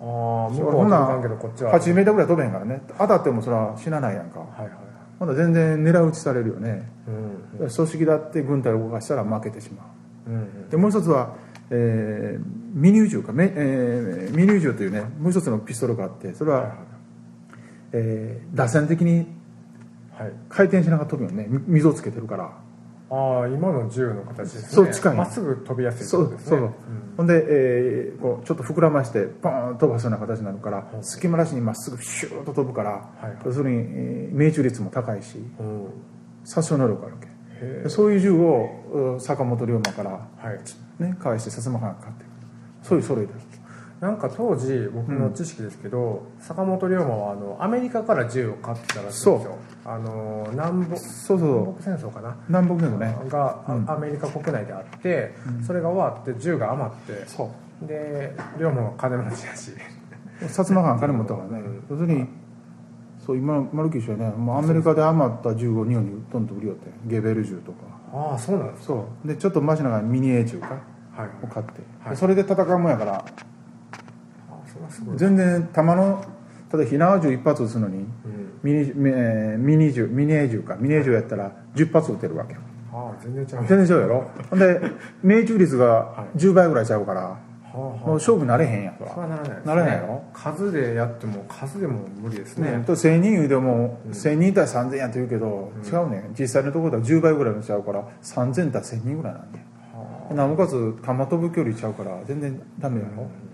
[0.00, 1.72] ああ向こうはんけどこっちは。
[1.78, 2.82] 80m ぐらい飛べへんからね。
[2.98, 4.40] 当たってもそれは死なないやんか。
[4.40, 4.70] はいはい
[5.18, 6.90] ほんなら全然狙い撃ちされるよね。
[7.06, 9.84] うん組織だって軍隊を動かしたら負けてしま
[10.26, 10.30] う。
[10.30, 10.68] うんうん。
[10.68, 11.36] でもう一つは、
[11.70, 16.74] えーミニュー銃か、めえーミニュー銃というねもう一つのピストルがあってそれは、
[17.92, 19.26] えー打線的に
[20.18, 20.32] はい。
[20.48, 21.46] 回転しながら飛ぶよね。
[21.48, 22.50] み溝をつけてるから。
[23.14, 24.68] ああ今の銃の形ですね。
[24.70, 26.70] そう近いまっすぐ飛びやすいそうですね。
[27.16, 35.86] ほんで、えーこうちょっと膨らましてポーンと飛ばすような形になるから隙間なしにまっすぐシューッと飛ぶから、はい要するに、えー命中率も高いしうん。
[36.44, 37.20] 殺傷能力があるわ
[37.82, 37.88] け。
[37.88, 40.58] そういう銃をう坂本龍馬から、えはい。
[40.98, 42.24] ね、返して薩摩藩が買って
[42.82, 43.61] そういう揃いです
[44.02, 49.56] なんか当時僕の知識ですけど、坂本龍馬はあのアメリカから銃を買ってたらしいんですよ。
[49.84, 52.36] あの南北そうそう南北戦争かな？
[52.48, 53.30] 南北戦争ね。
[53.30, 55.32] が、あアメリカ国内であって、
[55.64, 57.48] それが終わって銃が余ってそ
[57.80, 57.86] う。
[57.86, 59.70] で龍馬は金持ちやし。
[60.40, 62.26] 薩摩藩金持ったからね、要するに
[63.24, 67.78] そう今のマルキー氏はねもうアメリカで余った銃を日本にどんどん売りよってゲベル銃とか。
[68.12, 69.28] ああそうなんですそう。
[69.28, 70.82] でちょっとマシながらミニエ銃か
[71.12, 71.44] はい。
[71.44, 72.10] を買って、はい。
[72.10, 73.24] でそれで戦うもんやから
[75.16, 76.24] 全然弾の
[76.72, 78.06] 例えば火縄銃一発撃つのにうん、
[78.62, 80.76] ミニ,、えーミニ銃ミニエ銃か。
[80.76, 82.60] ミニエ銃やったら10発撃てるわけよ。
[82.92, 84.30] ああ全然違う全然違うやろ。
[84.50, 84.80] ほんで
[85.22, 87.38] 命中率が10倍ぐらいちゃうから、
[87.74, 90.22] もう勝負になれへんやんそらそれはならないです、ならないやろ。
[90.32, 99.64] 数でやっても数でも無理ですね、ね、と1000人言うても、1000人対3000やって言うけど、違うね実際のところでは10倍ぐらいのちゃうから3000対1000人ぐらいなんね
[100.28, 103.51] はなおかつ弾飛ぶ距離ちゃうから全然ダメやろ、うん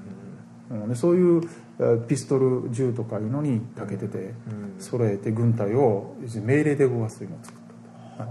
[0.89, 1.43] でそういう
[1.79, 4.35] えーピストル銃とかいうのに長けてて、うん。
[4.79, 7.62] 揃えて軍隊を命令で動かすというのを作っ
[8.19, 8.31] たと。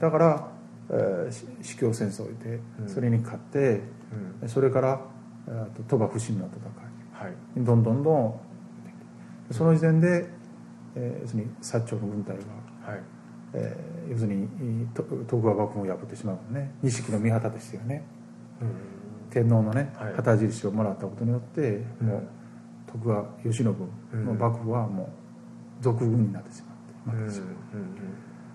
[0.00, 0.48] だから、
[0.90, 1.30] え
[1.62, 3.80] 司教戦争をいてそれに勝って、
[4.42, 4.48] うん。
[4.48, 5.00] それから
[5.88, 7.26] 鳥羽伏見の戦い。
[7.26, 7.34] はい。
[7.56, 8.40] どんどんどん。
[9.50, 10.28] その時点で、
[10.96, 12.42] えー要するに薩長の軍隊が、
[12.92, 13.02] はい。
[13.54, 16.74] えー要するにと徳川幕府を破ってしまうのね。
[16.82, 18.04] 錦の御旗としてはね。
[18.60, 18.93] うん
[19.34, 20.14] 天皇のねはい。
[20.14, 22.22] 旗印をもらったことによって、もう
[22.92, 23.74] 徳川慶喜の
[24.38, 25.10] 幕府はも
[25.80, 26.62] う賊軍になってし
[27.04, 27.40] まって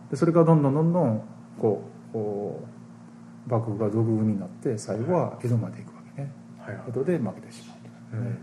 [0.10, 1.22] でそれからどんどんどんどん
[1.60, 6.32] こう幕府が賊軍になって最後は江戸まで行くわけね。
[6.58, 6.84] はいはい。
[6.90, 8.36] 江戸で負けてしまううんうん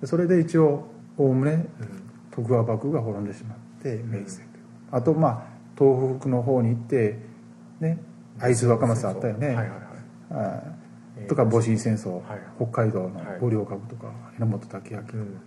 [0.00, 0.88] でそれで一応
[1.18, 2.02] おおむねうん。
[2.30, 4.62] 徳川幕府が滅んでしまって明治政権。
[4.90, 5.44] あとまあ
[5.78, 7.18] 東北の方に行って
[7.80, 7.98] ね
[8.38, 9.68] 会津若松あったよね、はいはい。
[9.68, 10.83] はい
[11.28, 12.22] とか戊辰戦争、はい。
[12.56, 13.38] 北海道のはい。
[13.40, 15.40] 五稜郭とか榎本武明とうん。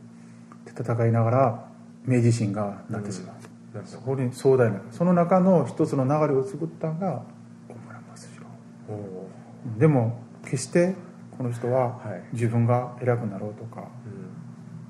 [0.65, 1.65] 戦いながら
[2.05, 7.23] 明治維新がなってしまう、なるほそこに壮大なその中の一つの流れを作ったのが
[7.69, 10.95] 大村益次でも決して
[11.37, 12.23] この人ははい。
[12.33, 13.87] 自分が偉くなろうとか、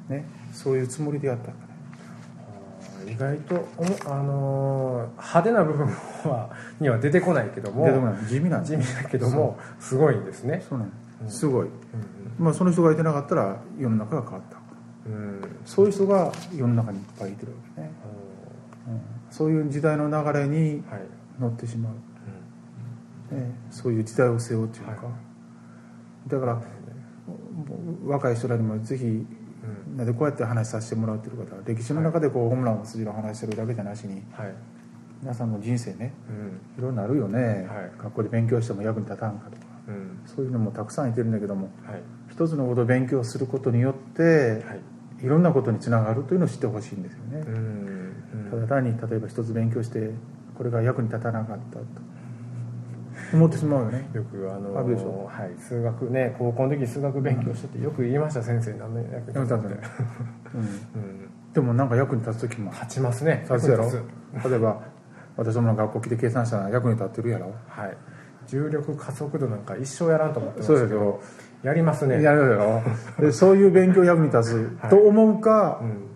[0.10, 0.16] うん。
[0.16, 1.52] ね、そういうつもりでやった
[3.12, 3.68] 意外と
[4.06, 5.88] あのー派手な部分
[6.32, 6.50] は
[6.80, 7.88] には出てこないけども
[8.28, 8.68] 地味なんだ。
[8.68, 10.64] 地味だけどもすごいんですね。
[10.68, 10.92] そうなの
[11.30, 11.70] すごい、う
[12.38, 14.58] まあ、その人がいてなかったら世の中が変わった。
[15.10, 15.42] んうん。
[15.66, 17.92] そういう人が世の中にいっぱいいてるわけね、
[18.88, 19.02] おうん、
[19.32, 20.84] そういう時代の流れに
[21.40, 21.94] 乗ってしまう、
[23.32, 23.38] うん。
[23.40, 26.30] ね、そういう時代を背負うっていうか、はい。
[26.30, 26.62] だから
[28.06, 29.26] 若い人らにもぜひ
[30.06, 34.54] でこうやって話させてもらうっていう方は歴史の中でこうホームランを筋の話してるだけじゃなしにはい。
[35.22, 36.46] 皆さんの人生ねうん。
[36.78, 37.92] いろいろなるよね、はい。
[37.98, 40.20] 学校で勉強しても役に立たんかとかうん。
[40.26, 42.02] そういうのもたくさんいてるんだけどもはい。
[42.30, 44.80] 一つのことを勉強することによってはい。
[45.24, 47.44] いろんなことにつながるというのを知ってほしいんですよね。
[47.48, 47.98] う、ん。
[48.52, 50.12] ただ単に例えば一つ勉強して
[50.56, 51.86] これが役に立たなかったと
[53.34, 54.10] 思ってしまうよね。
[54.14, 55.30] よくあのあるでしょ。
[55.32, 60.64] はい、数学ね高校の時数学勉強しててよく言いました先生何の役に立つのってうん、う
[61.06, 61.30] ん。
[61.54, 62.72] でもなんか役に立つ時も。
[62.72, 63.92] 立ちますね立つやろ？
[64.50, 64.82] 例えば
[65.36, 67.54] 私も学校来て計算したら役に立ってるやろ？
[67.74, 67.98] つはい。
[68.48, 71.22] 重力加速度なんか一生やらんと思ってますけど
[71.64, 72.22] やりますね。
[72.22, 72.82] やるやろ
[73.20, 76.08] でそういう勉強役に立つと思うか、うん。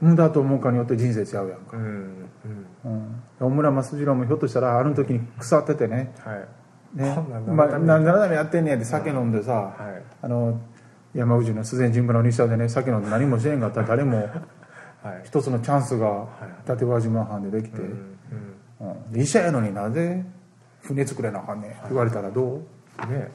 [0.00, 1.84] 無駄と思うかによって人生ちゃうやんか、うん
[2.84, 2.92] うん。
[2.92, 6.14] うん、大村益次郎もひょっとしたらある時に腐っててね。
[6.24, 6.98] はい。
[6.98, 7.16] ね。
[7.46, 10.02] まあ、何やってんねんって酒飲んでさ、はい。
[10.22, 10.60] あの
[11.14, 14.18] 山口の自然神村の西田でね酒飲んで何もしてへんかったら誰も
[15.02, 15.22] はい。
[15.24, 16.26] 一つのチャンスが
[16.66, 16.70] い。
[16.70, 17.82] 立川島藩でできて、
[19.14, 20.24] 医者やのになぜ
[20.82, 21.70] 船作れなあかんねん。
[21.70, 22.60] って言われたらどう、うん
[23.08, 23.30] ね。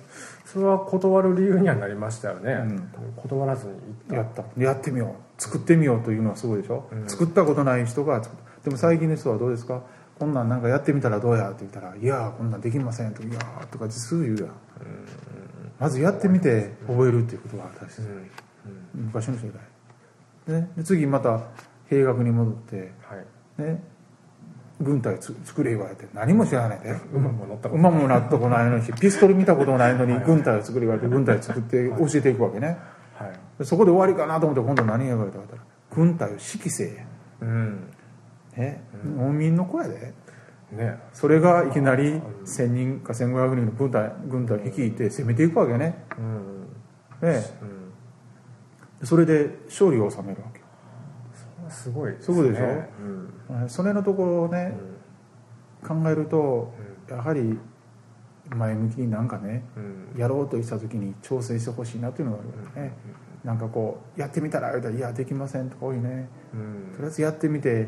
[0.46, 2.90] それは断る理由にはなりましたよね、うん。
[3.16, 3.68] 断らず
[4.10, 4.44] にやった。
[4.58, 5.42] やってみよう。
[5.42, 7.10] 作ってみようというのはすごいでしょ、うん。
[7.10, 9.82] 作ったことない人が作ったでも最近の人はどうですか？
[10.20, 11.50] こんなんなんかやってみたらどうや？
[11.50, 13.24] って言ったら「いやーこんなんできません」と。
[13.24, 14.50] か「いやー」とかすぐ言うやん、
[15.80, 18.18] まずやってみて覚えるっていうことが大切、た、うん。
[18.96, 19.06] うん。
[19.06, 19.52] 昔の世
[20.48, 21.42] 代、ね、で次また
[21.88, 23.16] 兵学に戻っては
[23.60, 23.62] い。
[23.64, 23.84] ね。
[24.80, 26.96] 軍隊つ作れ言われて何も知らないで。
[27.14, 32.78] 馬も乗ったこと馬もなったことないのにピストル見たこともないのに軍隊を作れ言われて軍隊作って教えていくわけね。
[33.16, 33.32] はい。
[33.60, 35.62] でそこで終わりかなと思って今度何言われたかったら
[35.94, 37.06] 軍隊を指揮せえ。
[37.42, 37.94] うん
[38.62, 38.82] え
[39.18, 40.14] 農民の子やで。
[40.72, 41.00] ね。
[41.14, 46.04] それがいきなり1000人か1500人の軍隊軍隊を率いて攻めていくわけね。
[46.18, 47.30] うん。
[47.30, 47.44] ね。
[49.02, 49.06] うん。
[49.06, 50.62] それで勝利を収めるわけ。
[51.70, 52.66] すごいですそうでしょ？
[53.60, 53.70] うん。
[53.70, 54.76] それのところをね
[55.88, 56.74] 考えると
[57.10, 57.58] うやはり
[58.50, 60.20] 前向きになんかねうん。
[60.20, 62.94] やろうとした時に挑戦してほしいなっていうのがあるわけね
[63.44, 66.30] なんかこうやってみたら言うたらいやできませんとか多いね。
[66.54, 66.94] うん。
[66.94, 67.88] とりあえずやってみて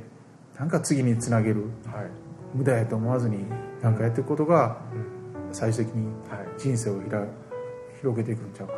[0.60, 1.62] なんか次につなげる。
[1.86, 2.06] はい。
[2.54, 3.46] 無駄やと思わずに
[3.82, 5.54] なんかやっていくことがうん。
[5.54, 6.48] 最終的にはい。
[6.58, 7.26] 人生をひら
[8.00, 8.74] 広げていくんちゃうか。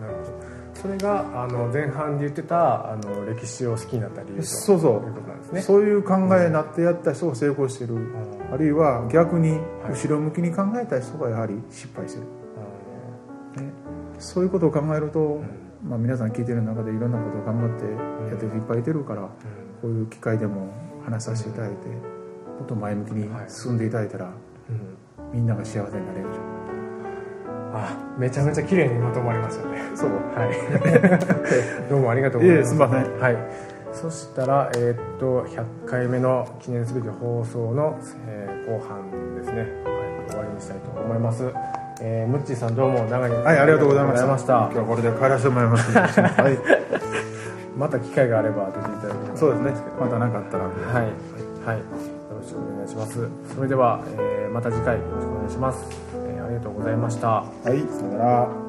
[0.00, 0.64] なるほど。
[0.74, 5.62] それがあの前半で言ってたあの歴史を好きになった理由とそうそういうことなんですね。
[5.62, 7.96] そういう考えになってやった人が成功してる。
[8.52, 9.58] あるいは逆に
[9.88, 13.72] 後ろ向きに考えた人がやはり失敗してる、ね、
[14.18, 15.42] そういうことを考えると、
[15.82, 17.84] まあ、皆さん聞いてる中でいろんなことを頑張って
[18.30, 19.28] やってる人いっぱいいてるから、こ
[19.84, 20.72] ういう機会でも
[21.04, 25.32] 話させていただいてもっと前向きに進んでいただいたら、うん。
[25.32, 26.38] みんなが幸せになれるじ
[27.76, 29.78] あめちゃめちゃ綺麗にまとまりましたね。
[29.96, 30.10] そう。
[30.10, 30.54] はい。
[31.90, 32.68] どうもありがとうございます。
[32.68, 33.18] すみません。
[33.18, 33.36] はい。
[33.92, 41.44] そしたら、えーっと100回目の記念すべき放送の、えー後半ですね、はい、終わりにしたいと思います、
[42.00, 44.24] えー、ムッチーさんどうも長いはいありがとうございました。
[44.24, 44.54] ありがとうございました。
[44.54, 46.20] 今日はこれで帰らせてもらいます。
[46.20, 46.93] は い
[47.76, 50.76] また機会があれば出ていただければそうですねまた何かあったらはい、
[51.66, 51.84] はい、よ
[52.40, 53.28] ろしくお願いします。
[53.54, 55.84] それでは、えーまた次回よろしくお願いします。
[56.14, 57.28] えーありがとうございました。
[57.28, 58.63] はいさよなら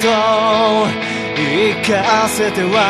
[0.00, 0.08] と
[1.36, 2.89] 言いかせては